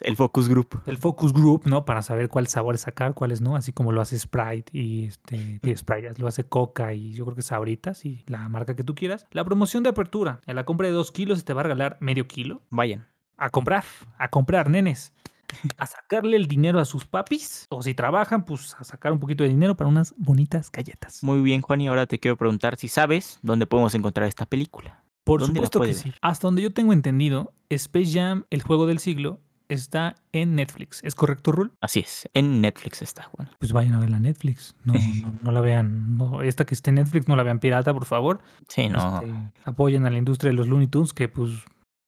el 0.00 0.16
Focus 0.16 0.48
Group. 0.48 0.80
el 0.86 0.96
focus 0.96 1.32
group, 1.34 1.66
¿no? 1.66 1.84
Para 1.84 2.00
saber 2.00 2.30
cuál 2.30 2.46
sabor 2.46 2.78
sacar, 2.78 3.12
cuáles 3.12 3.42
no, 3.42 3.54
así 3.54 3.72
como 3.72 3.92
lo 3.92 4.00
hace 4.00 4.18
Sprite 4.18 4.76
y 4.76 5.04
este 5.04 5.60
y 5.62 5.76
Sprite, 5.76 6.14
lo 6.16 6.26
hace 6.26 6.44
Coca 6.44 6.94
y 6.94 7.12
yo 7.12 7.26
creo 7.26 7.36
que 7.36 7.42
Sabritas 7.42 8.04
y 8.06 8.24
la 8.26 8.48
marca 8.48 8.74
que 8.74 8.82
tú 8.82 8.94
quieras. 8.94 9.26
La 9.30 9.44
promoción 9.44 9.82
de 9.82 9.90
apertura, 9.90 10.40
en 10.46 10.56
la 10.56 10.64
compra 10.64 10.88
de 10.88 10.94
dos 10.94 11.12
kilos 11.12 11.44
te 11.44 11.52
va 11.52 11.60
a 11.60 11.64
regalar 11.64 11.98
medio 12.00 12.26
kilo. 12.26 12.62
Vayan. 12.70 13.06
A 13.36 13.50
comprar, 13.50 13.84
a 14.16 14.30
comprar, 14.30 14.70
nenes. 14.70 15.12
A 15.78 15.86
sacarle 15.86 16.36
el 16.36 16.46
dinero 16.46 16.80
a 16.80 16.84
sus 16.84 17.04
papis. 17.06 17.66
O 17.70 17.82
si 17.82 17.94
trabajan, 17.94 18.44
pues 18.44 18.74
a 18.78 18.84
sacar 18.84 19.12
un 19.12 19.20
poquito 19.20 19.44
de 19.44 19.50
dinero 19.50 19.76
para 19.76 19.88
unas 19.88 20.14
bonitas 20.16 20.70
galletas. 20.70 21.22
Muy 21.22 21.40
bien, 21.40 21.62
Juan, 21.62 21.80
y 21.80 21.88
ahora 21.88 22.06
te 22.06 22.18
quiero 22.18 22.36
preguntar 22.36 22.76
si 22.76 22.88
sabes 22.88 23.38
dónde 23.42 23.66
podemos 23.66 23.94
encontrar 23.94 24.28
esta 24.28 24.46
película. 24.46 25.02
Por 25.24 25.40
¿dónde 25.40 25.60
la 25.60 25.66
supuesto 25.66 25.80
que 25.80 26.10
sí. 26.10 26.14
Hasta 26.20 26.46
donde 26.46 26.62
yo 26.62 26.72
tengo 26.72 26.92
entendido, 26.92 27.52
Space 27.68 28.12
Jam, 28.12 28.44
el 28.50 28.62
juego 28.62 28.86
del 28.86 29.00
siglo, 29.00 29.40
está 29.68 30.14
en 30.32 30.54
Netflix. 30.54 31.00
¿Es 31.02 31.14
correcto, 31.14 31.52
Rul? 31.52 31.72
Así 31.80 32.00
es, 32.00 32.28
en 32.34 32.60
Netflix 32.60 33.02
está, 33.02 33.24
Juan. 33.24 33.50
pues 33.58 33.72
vayan 33.72 33.94
a 33.94 34.00
verla 34.00 34.18
en 34.18 34.24
Netflix. 34.24 34.74
No, 34.84 34.94
no, 35.22 35.32
no 35.42 35.52
la 35.52 35.60
vean. 35.60 36.16
no, 36.16 36.42
esta 36.42 36.64
que 36.64 36.74
esté 36.74 36.90
en 36.90 36.96
Netflix, 36.96 37.28
no 37.28 37.36
la 37.36 37.42
vean 37.42 37.58
pirata, 37.58 37.92
por 37.92 38.04
favor. 38.04 38.40
Sí, 38.68 38.88
no. 38.88 39.20
Este, 39.20 39.32
apoyen 39.64 40.06
a 40.06 40.10
la 40.10 40.18
industria 40.18 40.50
de 40.50 40.54
los 40.54 40.68
Looney 40.68 40.86
Tunes, 40.86 41.12
que 41.12 41.28
pues 41.28 41.50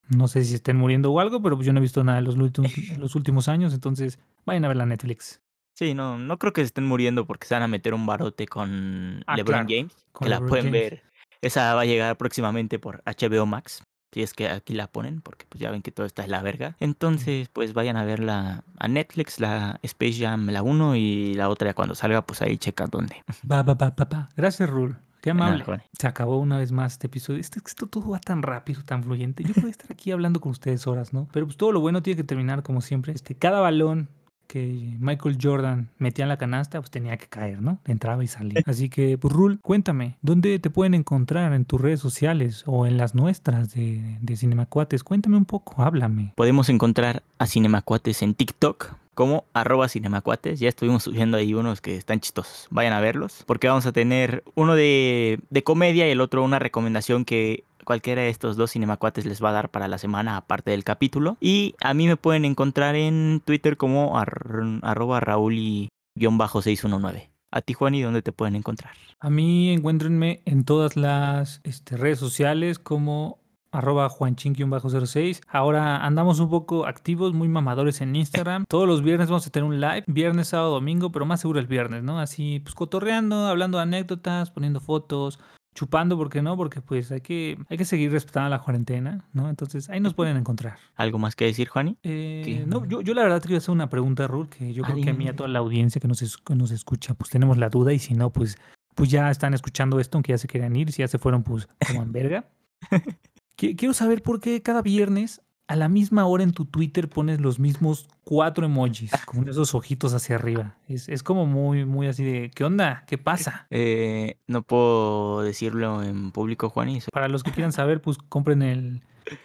no 0.08 0.28
sé 0.28 0.44
si 0.44 0.54
estén 0.54 0.76
muriendo 0.76 1.12
o 1.12 1.20
algo, 1.20 1.42
pero 1.42 1.56
pues 1.56 1.66
yo 1.66 1.72
no 1.72 1.78
he 1.78 1.82
visto 1.82 2.02
nada 2.04 2.16
de 2.20 2.22
los 2.22 2.34
en 2.36 3.00
los 3.00 3.14
últimos 3.14 3.48
años, 3.48 3.74
entonces 3.74 4.18
vayan 4.46 4.64
a 4.64 4.68
verla 4.68 4.84
en 4.84 4.90
Netflix. 4.90 5.40
Sí, 5.74 5.94
no, 5.94 6.18
no 6.18 6.38
creo 6.38 6.52
que 6.52 6.60
estén 6.62 6.84
muriendo 6.86 7.26
porque 7.26 7.46
se 7.46 7.54
van 7.54 7.62
a 7.62 7.68
meter 7.68 7.94
un 7.94 8.04
barote 8.04 8.46
con 8.48 9.22
Ah, 9.26 9.36
LeBron 9.36 9.66
claro, 9.66 9.68
James, 9.68 10.06
con 10.12 10.24
que 10.26 10.30
la 10.30 10.40
pueden 10.40 10.66
James. 10.66 10.72
ver. 10.90 11.02
Esa 11.40 11.74
va 11.74 11.82
a 11.82 11.84
llegar 11.84 12.16
próximamente 12.16 12.80
por 12.80 13.00
HBO 13.04 13.46
Max, 13.46 13.84
si 14.12 14.22
es 14.22 14.34
que 14.34 14.48
aquí 14.48 14.74
la 14.74 14.88
ponen, 14.88 15.20
porque 15.20 15.46
pues 15.48 15.60
ya 15.60 15.70
ven 15.70 15.82
que 15.82 15.92
todo 15.92 16.04
está 16.04 16.22
es 16.24 16.28
la 16.28 16.42
verga. 16.42 16.74
Entonces, 16.80 17.48
pues 17.48 17.74
vayan 17.74 17.96
a 17.96 18.04
verla 18.04 18.64
a 18.78 18.88
Netflix, 18.88 19.38
la 19.38 19.78
Space 19.82 20.14
Jam, 20.18 20.48
la 20.48 20.62
1 20.62 20.96
y 20.96 21.34
la 21.34 21.48
otra 21.48 21.74
cuando 21.74 21.94
salga, 21.94 22.22
pues 22.22 22.42
ahí 22.42 22.58
checan 22.58 22.90
dónde. 22.90 23.22
Va, 23.48 23.62
va, 23.62 23.74
va, 23.74 23.90
va, 23.90 24.04
va. 24.12 24.28
Gracias, 24.36 24.68
Rul. 24.68 24.96
Qué 25.20 25.30
amable. 25.30 25.64
Se 25.98 26.06
acabó 26.06 26.38
una 26.38 26.58
vez 26.58 26.72
más 26.72 26.92
este 26.92 27.06
episodio. 27.08 27.40
Este- 27.40 27.60
Esto 27.64 27.86
todo 27.86 28.10
va 28.10 28.18
tan 28.20 28.42
rápido, 28.42 28.82
tan 28.84 29.02
fluyente. 29.02 29.42
Yo 29.44 29.54
puedo 29.54 29.68
estar 29.68 29.90
aquí 29.92 30.10
hablando 30.12 30.40
con 30.40 30.50
ustedes 30.52 30.86
horas, 30.86 31.12
¿no? 31.12 31.28
Pero 31.32 31.46
pues 31.46 31.56
todo 31.56 31.72
lo 31.72 31.80
bueno 31.80 32.02
tiene 32.02 32.16
que 32.16 32.24
terminar 32.24 32.62
como 32.62 32.80
siempre. 32.80 33.12
Este, 33.12 33.34
cada 33.34 33.60
balón 33.60 34.08
que 34.46 34.96
Michael 34.98 35.36
Jordan 35.40 35.90
metía 35.98 36.24
en 36.24 36.30
la 36.30 36.38
canasta, 36.38 36.80
pues 36.80 36.90
tenía 36.90 37.18
que 37.18 37.26
caer, 37.26 37.60
¿no? 37.60 37.80
Entraba 37.84 38.24
y 38.24 38.28
salía. 38.28 38.62
Así 38.64 38.88
que, 38.88 39.18
pues, 39.18 39.34
Rul, 39.34 39.60
cuéntame, 39.60 40.16
¿dónde 40.22 40.58
te 40.58 40.70
pueden 40.70 40.94
encontrar 40.94 41.52
en 41.52 41.66
tus 41.66 41.78
redes 41.78 42.00
sociales 42.00 42.62
o 42.64 42.86
en 42.86 42.96
las 42.96 43.14
nuestras 43.14 43.74
de, 43.74 44.16
de 44.22 44.36
Cinemacuates? 44.38 45.04
Cuéntame 45.04 45.36
un 45.36 45.44
poco, 45.44 45.82
háblame. 45.82 46.32
Podemos 46.34 46.70
encontrar 46.70 47.22
a 47.38 47.46
Cinemacuates 47.46 48.22
en 48.22 48.32
TikTok 48.34 48.94
como 49.18 49.46
arroba 49.52 49.88
cinemacuates. 49.88 50.60
Ya 50.60 50.68
estuvimos 50.68 51.02
subiendo 51.02 51.38
ahí 51.38 51.52
unos 51.52 51.80
que 51.80 51.96
están 51.96 52.20
chistosos. 52.20 52.68
Vayan 52.70 52.92
a 52.92 53.00
verlos. 53.00 53.42
Porque 53.48 53.66
vamos 53.66 53.84
a 53.84 53.90
tener 53.90 54.44
uno 54.54 54.76
de, 54.76 55.40
de 55.50 55.64
comedia 55.64 56.06
y 56.06 56.12
el 56.12 56.20
otro 56.20 56.44
una 56.44 56.60
recomendación 56.60 57.24
que 57.24 57.64
cualquiera 57.84 58.22
de 58.22 58.28
estos 58.28 58.56
dos 58.56 58.70
cinemacuates 58.70 59.26
les 59.26 59.42
va 59.42 59.48
a 59.50 59.54
dar 59.54 59.70
para 59.70 59.88
la 59.88 59.98
semana 59.98 60.36
aparte 60.36 60.70
del 60.70 60.84
capítulo. 60.84 61.36
Y 61.40 61.74
a 61.80 61.94
mí 61.94 62.06
me 62.06 62.16
pueden 62.16 62.44
encontrar 62.44 62.94
en 62.94 63.42
Twitter 63.44 63.76
como 63.76 64.16
ar- 64.20 64.62
arroba 64.82 65.18
raúl-619. 65.18 67.28
A 67.50 67.60
ti, 67.62 67.74
Juan, 67.74 67.96
¿y 67.96 68.02
dónde 68.02 68.22
te 68.22 68.30
pueden 68.30 68.54
encontrar? 68.54 68.92
A 69.18 69.30
mí 69.30 69.72
encuéntrenme 69.72 70.42
en 70.44 70.62
todas 70.64 70.96
las 70.96 71.60
este, 71.64 71.96
redes 71.96 72.20
sociales 72.20 72.78
como 72.78 73.40
arroba 73.70 74.08
juanchin-06. 74.08 75.40
Ahora 75.48 76.04
andamos 76.04 76.40
un 76.40 76.50
poco 76.50 76.86
activos, 76.86 77.34
muy 77.34 77.48
mamadores 77.48 78.00
en 78.00 78.16
Instagram. 78.16 78.64
Todos 78.68 78.86
los 78.88 79.02
viernes 79.02 79.28
vamos 79.28 79.46
a 79.46 79.50
tener 79.50 79.68
un 79.68 79.80
live, 79.80 80.04
viernes, 80.06 80.48
sábado, 80.48 80.72
domingo, 80.72 81.10
pero 81.12 81.26
más 81.26 81.40
seguro 81.40 81.60
el 81.60 81.66
viernes, 81.66 82.02
¿no? 82.02 82.18
Así, 82.18 82.60
pues 82.60 82.74
cotorreando, 82.74 83.46
hablando 83.46 83.78
de 83.78 83.82
anécdotas, 83.82 84.50
poniendo 84.50 84.80
fotos, 84.80 85.38
chupando, 85.74 86.16
¿por 86.16 86.28
qué 86.28 86.42
no? 86.42 86.56
Porque 86.56 86.80
pues 86.80 87.12
hay 87.12 87.20
que, 87.20 87.56
hay 87.68 87.76
que 87.76 87.84
seguir 87.84 88.10
respetando 88.10 88.48
la 88.50 88.58
cuarentena, 88.60 89.24
¿no? 89.32 89.48
Entonces 89.48 89.88
ahí 89.90 90.00
nos 90.00 90.14
pueden 90.14 90.36
encontrar. 90.36 90.78
¿Algo 90.96 91.18
más 91.18 91.36
que 91.36 91.44
decir, 91.44 91.68
Juani? 91.68 91.96
Eh, 92.02 92.64
no, 92.66 92.84
yo, 92.86 93.00
yo 93.00 93.14
la 93.14 93.22
verdad 93.22 93.40
te 93.40 93.46
quiero 93.46 93.58
hacer 93.58 93.70
una 93.72 93.88
pregunta, 93.88 94.26
Rul, 94.26 94.48
que 94.48 94.72
yo 94.72 94.82
creo 94.82 94.96
que 95.00 95.10
a 95.10 95.14
mí 95.14 95.28
a 95.28 95.36
toda 95.36 95.48
la 95.48 95.60
audiencia 95.60 96.00
que 96.00 96.08
nos, 96.08 96.20
es- 96.22 96.38
que 96.38 96.54
nos 96.56 96.70
escucha, 96.72 97.14
pues 97.14 97.30
tenemos 97.30 97.58
la 97.58 97.68
duda 97.68 97.92
y 97.92 97.98
si 98.00 98.14
no, 98.14 98.30
pues, 98.30 98.58
pues 98.96 99.08
ya 99.10 99.30
están 99.30 99.54
escuchando 99.54 100.00
esto, 100.00 100.18
aunque 100.18 100.32
ya 100.32 100.38
se 100.38 100.48
querían 100.48 100.74
ir, 100.74 100.90
si 100.90 101.02
ya 101.02 101.08
se 101.08 101.18
fueron, 101.18 101.44
pues 101.44 101.68
como 101.86 102.02
en 102.02 102.10
verga. 102.10 102.44
Qui- 103.58 103.76
Quiero 103.76 103.92
saber 103.94 104.22
por 104.22 104.40
qué 104.40 104.62
cada 104.62 104.82
viernes 104.82 105.42
a 105.66 105.76
la 105.76 105.88
misma 105.90 106.24
hora 106.26 106.44
en 106.44 106.52
tu 106.52 106.64
Twitter 106.64 107.08
pones 107.10 107.40
los 107.40 107.58
mismos 107.58 108.08
cuatro 108.24 108.64
emojis, 108.64 109.10
con 109.26 109.46
esos 109.48 109.74
ojitos 109.74 110.14
hacia 110.14 110.36
arriba. 110.36 110.76
Es, 110.86 111.08
es 111.10 111.22
como 111.22 111.44
muy, 111.44 111.84
muy 111.84 112.06
así 112.06 112.24
de, 112.24 112.50
¿qué 112.54 112.64
onda? 112.64 113.04
¿Qué 113.06 113.18
pasa? 113.18 113.66
Eh, 113.70 114.38
no 114.46 114.62
puedo 114.62 115.42
decirlo 115.42 116.02
en 116.02 116.30
público, 116.30 116.70
Juani. 116.70 117.02
so- 117.02 117.08
Para 117.12 117.28
los 117.28 117.42
que 117.42 117.50
quieran 117.52 117.72
saber, 117.72 118.00
pues 118.00 118.16
compren 118.16 118.62
el, 118.62 119.02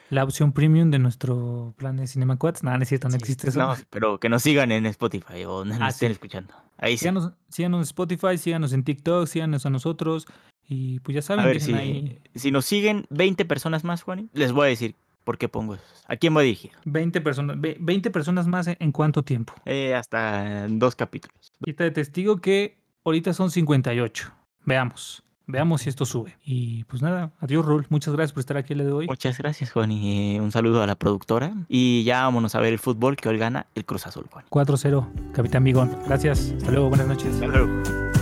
la 0.10 0.24
opción 0.24 0.54
premium 0.54 0.92
de 0.92 1.00
nuestro 1.00 1.74
plan 1.78 1.98
de 1.98 2.08
Cinema 2.08 2.38
Quads. 2.38 2.64
Nada, 2.64 2.78
no 2.78 2.84
es 2.84 2.90
cierto, 2.90 3.10
no 3.10 3.14
Sí, 3.14 3.18
existe 3.20 3.50
eso. 3.50 3.60
No, 3.60 3.76
pero 3.90 4.18
que 4.20 4.30
nos 4.30 4.44
sigan 4.44 4.72
en 4.72 4.86
Spotify 4.86 5.44
o 5.46 5.58
donde 5.60 5.74
nos 5.74 5.84
Ah, 5.84 5.90
estén 5.90 6.10
sí. 6.10 6.14
escuchando. 6.14 6.54
Ahí 6.78 6.94
sí. 6.94 7.00
Síganos, 7.00 7.34
síganos 7.50 7.80
en 7.80 7.84
Spotify, 7.84 8.38
síganos 8.38 8.72
en 8.72 8.84
TikTok, 8.86 9.28
síganos 9.28 9.66
a 9.66 9.70
nosotros. 9.70 10.26
Y 10.70 11.00
pues 11.02 11.14
ya 11.16 11.20
A 11.20 11.22
saben, 11.24 11.46
ver, 11.46 11.56
dejen 11.60 11.76
si, 11.76 11.82
ahí 11.82 12.20
si 12.36 12.52
nos 12.52 12.66
siguen 12.66 13.06
20 13.10 13.46
personas 13.46 13.84
más, 13.84 14.02
Juani, 14.04 14.30
les 14.34 14.52
voy 14.52 14.66
a 14.68 14.70
decir 14.70 14.96
por 15.24 15.38
qué 15.38 15.48
pongo 15.50 15.76
esos. 15.76 16.06
¿A 16.08 16.16
quién 16.18 16.34
voy 16.34 16.46
dirigido? 16.46 16.76
20 16.86 17.22
personas, 17.22 17.60
ve- 17.60 17.78
20 17.80 18.10
personas 18.12 18.48
más 18.48 18.68
en, 18.68 18.92
cuánto 18.92 19.24
tiempo. 19.24 19.54
Eh, 19.66 19.94
hasta 19.96 20.68
dos 20.70 20.96
capítulos. 20.96 21.54
Y 21.66 21.74
de 21.74 21.92
testigo 21.92 22.38
que 22.38 22.78
ahorita 23.06 23.34
son 23.34 23.52
58. 23.52 24.32
Veamos, 24.66 25.24
veamos 25.48 25.82
si 25.82 25.90
esto 25.90 26.06
sube. 26.06 26.38
Y 26.44 26.84
pues 26.86 27.02
nada, 27.02 27.32
adiós, 27.40 27.66
Rul. 27.66 27.86
Muchas 27.90 28.14
gracias 28.14 28.34
por 28.34 28.40
estar 28.42 28.58
aquí 28.58 28.74
el 28.74 28.80
día 28.80 28.88
de 28.88 28.94
hoy. 28.94 29.08
Muchas 29.08 29.38
gracias, 29.38 29.72
Juan, 29.72 29.92
y 29.92 30.40
un 30.40 30.52
saludo 30.52 30.82
a 30.82 30.88
la 30.88 30.96
productora. 30.96 31.54
Y 31.70 32.04
ya 32.04 32.24
vámonos 32.24 32.56
a 32.56 32.60
ver 32.62 32.74
el 32.74 32.80
fútbol 32.80 33.16
que 33.16 33.30
hoy 33.30 33.38
gana 33.38 33.68
el 33.76 33.86
Cruz 33.86 34.08
Azul, 34.08 34.26
Juan. 34.32 34.46
4-0, 34.50 35.32
Capitán 35.34 35.64
Bigón. 35.64 35.92
Gracias, 36.06 36.54
hasta 36.58 36.72
luego, 36.72 36.90
buenas 36.90 37.08
noches. 37.08 37.34
Hasta 37.36 37.48
luego. 37.48 38.13